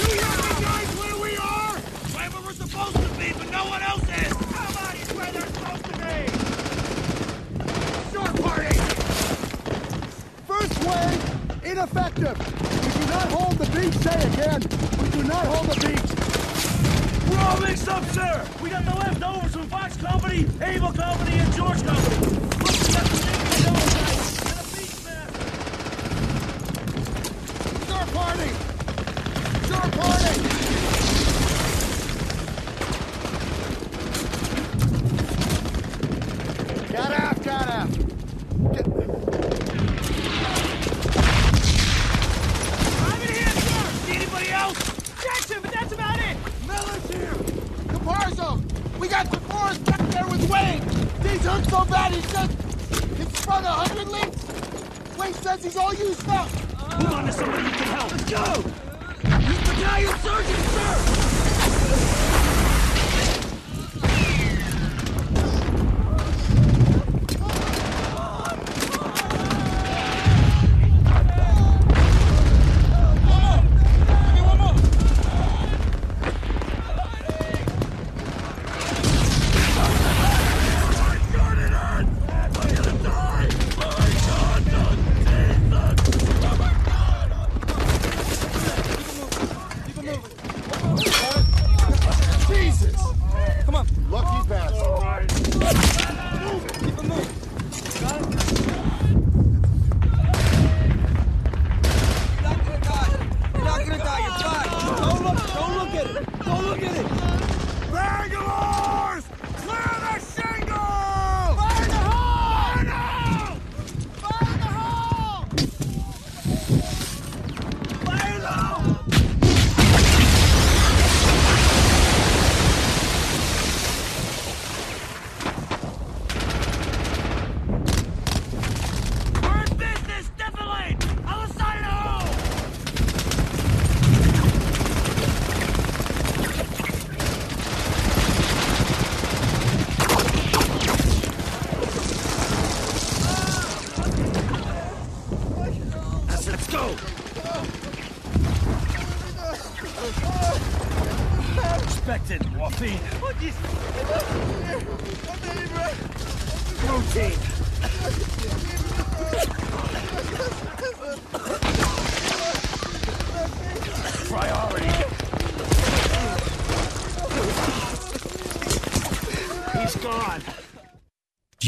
You 0.00 0.06
recognize 0.20 0.90
where 0.98 1.18
we 1.22 1.32
are? 1.36 1.74
Where 2.16 2.30
we're 2.44 2.52
supposed 2.52 2.96
to 2.96 3.08
be, 3.20 3.32
but 3.38 3.50
no 3.52 3.64
one 3.66 3.82
else 3.82 4.02
is. 4.02 4.32
Nobody's 4.34 5.12
where 5.14 5.32
they're 5.32 5.52
supposed 5.54 5.84
to 5.84 5.94
be. 6.02 6.16
Shore 8.10 8.34
party. 8.42 8.76
First 10.50 10.76
wave, 10.88 11.22
ineffective. 11.64 12.36
We 12.84 12.90
do 13.00 13.06
not 13.10 13.28
hold 13.30 13.58
the 13.58 13.68
beach. 13.78 13.94
Say 14.00 14.18
again 14.32 14.60
We 15.02 15.10
do 15.10 15.22
not 15.28 15.46
hold 15.46 15.66
the 15.68 15.86
beach. 15.86 16.09
All 17.60 17.66
mixed 17.66 17.88
up, 17.88 18.04
sir. 18.10 18.46
We 18.62 18.70
got 18.70 18.84
the 18.84 18.94
leftovers 18.94 19.52
from 19.52 19.66
Fox 19.68 19.96
Company, 19.98 20.46
Able 20.62 20.92
Company, 20.92 21.38
and 21.38 21.52
George 21.54 21.82
Company. 21.84 22.16
Shore 27.86 28.06
party! 28.14 28.50
Shore 29.68 29.90
party! 29.90 30.49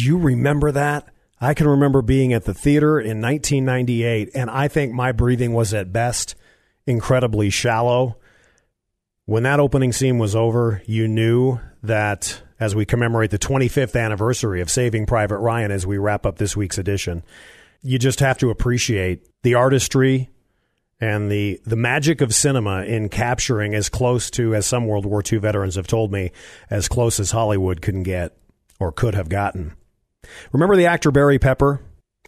You 0.03 0.19
remember 0.19 0.73
that? 0.73 1.09
I 1.41 1.55
can 1.55 1.67
remember 1.67 2.03
being 2.03 2.33
at 2.33 2.45
the 2.45 2.55
theater 2.55 3.01
in 3.01 3.21
1998, 3.21 4.31
and 4.35 4.49
I 4.49 4.69
think 4.69 4.93
my 4.93 5.13
breathing 5.13 5.53
was 5.53 5.75
at 5.75 5.93
best 5.93 6.37
incredibly 6.87 7.51
shallow. 7.51 8.17
When 9.25 9.43
that 9.43 9.61
opening 9.61 9.93
scene 9.93 10.19
was 10.19 10.37
over, 10.37 10.83
you 10.87 11.09
knew 11.09 11.59
that 11.83 12.43
as 12.61 12.77
we 12.77 12.85
commemorate 12.85 13.33
the 13.33 13.39
25th 13.39 14.01
anniversary 14.01 14.61
of 14.61 14.71
Saving 14.71 15.05
Private 15.05 15.39
Ryan 15.39 15.73
as 15.73 15.85
we 15.85 15.99
wrap 15.99 16.25
up 16.25 16.39
this 16.39 16.57
week's 16.57 16.79
edition, 16.79 17.25
you 17.83 17.99
just 17.99 18.21
have 18.21 18.39
to 18.39 18.51
appreciate 18.51 19.27
the 19.43 19.55
artistry 19.55 20.31
and 21.01 21.29
the 21.29 21.61
the 21.67 21.75
magic 21.75 22.21
of 22.21 22.33
cinema 22.33 22.85
in 22.85 23.09
capturing 23.09 23.75
as 23.75 23.89
close 23.89 24.31
to 24.31 24.55
as 24.55 24.65
some 24.65 24.87
World 24.87 25.05
War 25.05 25.21
II 25.21 25.39
veterans 25.39 25.75
have 25.75 25.89
told 25.89 26.13
me 26.13 26.31
as 26.71 26.87
close 26.87 27.19
as 27.19 27.33
Hollywood 27.33 27.83
couldn't 27.83 28.05
get 28.05 28.37
or 28.79 28.93
could 28.93 29.17
have 29.17 29.29
gotten. 29.29 29.75
Remember 30.53 30.77
the 30.77 30.87
actor 30.87 31.11
Barry 31.11 31.39
Pepper, 31.39 31.81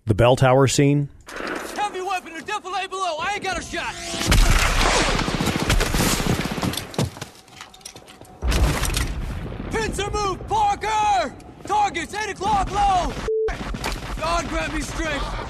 the 0.07 0.14
bell 0.14 0.36
tower 0.36 0.66
scene? 0.66 1.09
Heavy 1.28 2.01
weapon 2.01 2.32
or 2.32 2.40
defilade 2.40 2.90
below. 2.90 3.16
I 3.18 3.34
ain't 3.34 3.45
got 3.45 3.59
a 3.59 3.62
shot. 3.62 3.95
Pincer 9.70 10.11
move, 10.11 10.47
Parker! 10.49 11.34
Targets 11.66 12.14
8 12.14 12.30
o'clock 12.30 12.70
low! 12.70 13.12
God 14.18 14.49
grant 14.49 14.74
me 14.74 14.80
strength. 14.80 15.45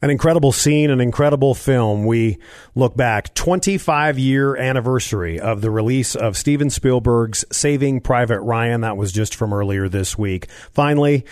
An 0.00 0.10
incredible 0.10 0.52
scene, 0.52 0.90
an 0.90 1.00
incredible 1.00 1.54
film. 1.54 2.06
We 2.06 2.38
look 2.76 2.96
back 2.96 3.34
25 3.34 4.18
year 4.18 4.56
anniversary 4.56 5.40
of 5.40 5.60
the 5.60 5.70
release 5.72 6.14
of 6.14 6.36
Steven 6.36 6.70
Spielberg's 6.70 7.44
Saving 7.50 8.00
Private 8.00 8.40
Ryan. 8.40 8.82
That 8.82 8.96
was 8.96 9.10
just 9.10 9.34
from 9.34 9.52
earlier 9.52 9.88
this 9.88 10.16
week. 10.16 10.48
Finally, 10.70 11.24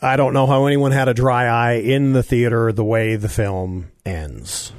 I 0.00 0.16
don't 0.16 0.32
know 0.32 0.46
how 0.46 0.64
anyone 0.64 0.92
had 0.92 1.08
a 1.08 1.14
dry 1.14 1.46
eye 1.46 1.74
in 1.74 2.12
the 2.12 2.22
theater 2.22 2.72
the 2.72 2.84
way 2.84 3.16
the 3.16 3.28
film 3.28 3.92
ends. 4.06 4.72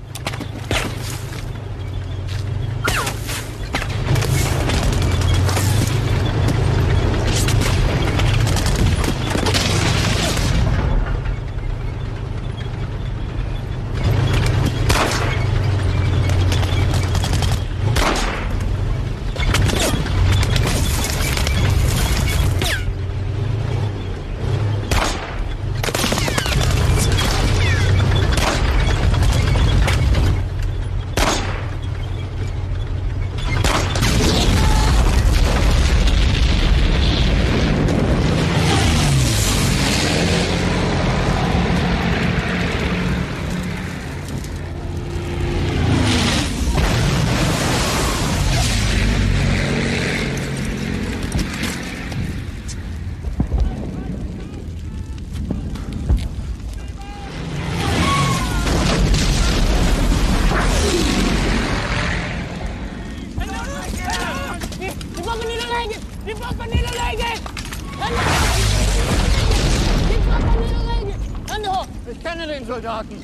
Soldaten. 72.83 73.15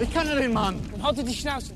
Ich 0.00 0.12
kenne 0.12 0.34
den 0.34 0.52
Mann. 0.52 0.80
Dann 0.90 1.02
haltet 1.04 1.28
die 1.28 1.34
Schnauze. 1.34 1.75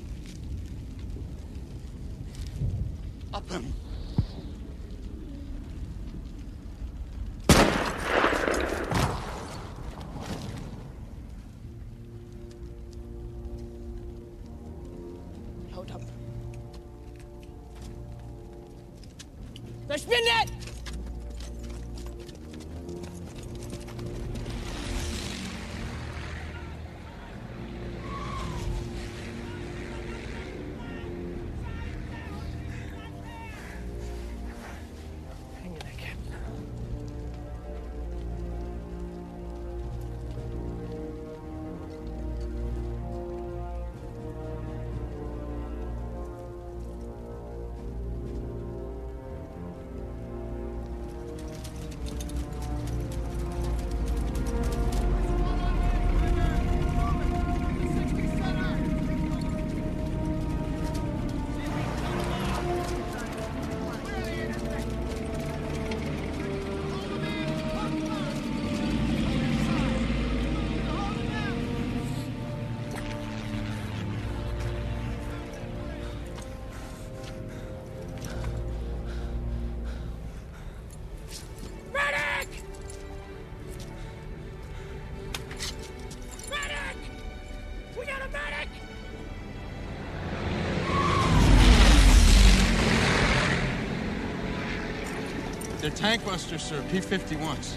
Tank 95.95 96.25
busters, 96.25 96.63
sir. 96.63 96.83
P-51s. 96.91 97.75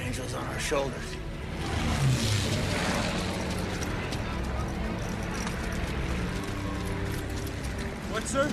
Angels 0.00 0.34
on 0.34 0.44
our 0.46 0.58
shoulders. 0.58 1.14
What, 8.12 8.24
sir? 8.24 8.50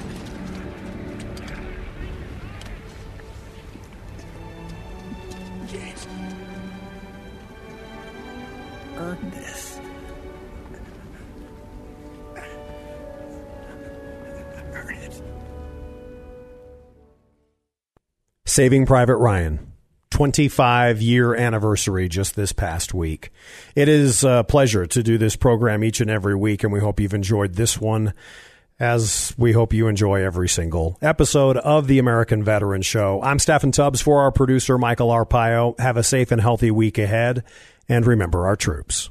Saving 18.54 18.86
Private 18.86 19.16
Ryan. 19.16 19.74
25 20.12 21.02
year 21.02 21.34
anniversary 21.34 22.08
just 22.08 22.36
this 22.36 22.52
past 22.52 22.94
week. 22.94 23.32
It 23.76 23.90
is 23.90 24.24
a 24.24 24.46
pleasure 24.48 24.86
to 24.86 25.02
do 25.02 25.18
this 25.18 25.36
program 25.36 25.84
each 25.84 26.02
and 26.02 26.12
every 26.12 26.36
week, 26.36 26.64
and 26.64 26.72
we 26.72 26.80
hope 26.80 27.00
you've 27.00 27.16
enjoyed 27.16 27.56
this 27.56 27.82
one 27.82 28.14
as 28.80 29.34
we 29.40 29.54
hope 29.54 29.74
you 29.74 29.88
enjoy 29.88 30.24
every 30.24 30.48
single 30.48 31.00
episode 31.02 31.58
of 31.58 31.88
the 31.88 31.98
American 31.98 32.44
Veteran 32.44 32.84
Show. 32.84 33.20
I'm 33.24 33.40
Steffan 33.40 33.74
Tubbs 33.74 34.02
for 34.02 34.22
our 34.22 34.32
producer, 34.32 34.78
Michael 34.78 35.10
Arpaio. 35.10 35.80
Have 35.80 35.98
a 35.98 36.04
safe 36.04 36.32
and 36.32 36.40
healthy 36.40 36.70
week 36.70 37.00
ahead, 37.00 37.44
and 37.90 38.06
remember 38.06 38.46
our 38.46 38.56
troops. 38.56 39.10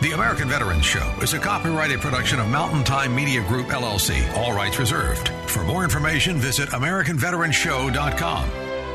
The 0.00 0.12
American 0.12 0.48
Veterans 0.48 0.86
Show 0.86 1.14
is 1.20 1.34
a 1.34 1.38
copyrighted 1.38 2.00
production 2.00 2.40
of 2.40 2.48
Mountain 2.48 2.84
Time 2.84 3.14
Media 3.14 3.46
Group, 3.48 3.66
LLC. 3.66 4.34
All 4.34 4.54
rights 4.54 4.78
reserved. 4.78 5.28
For 5.46 5.62
more 5.64 5.84
information, 5.84 6.38
visit 6.38 6.70
AmericanVeteranShow.com. 6.70 8.67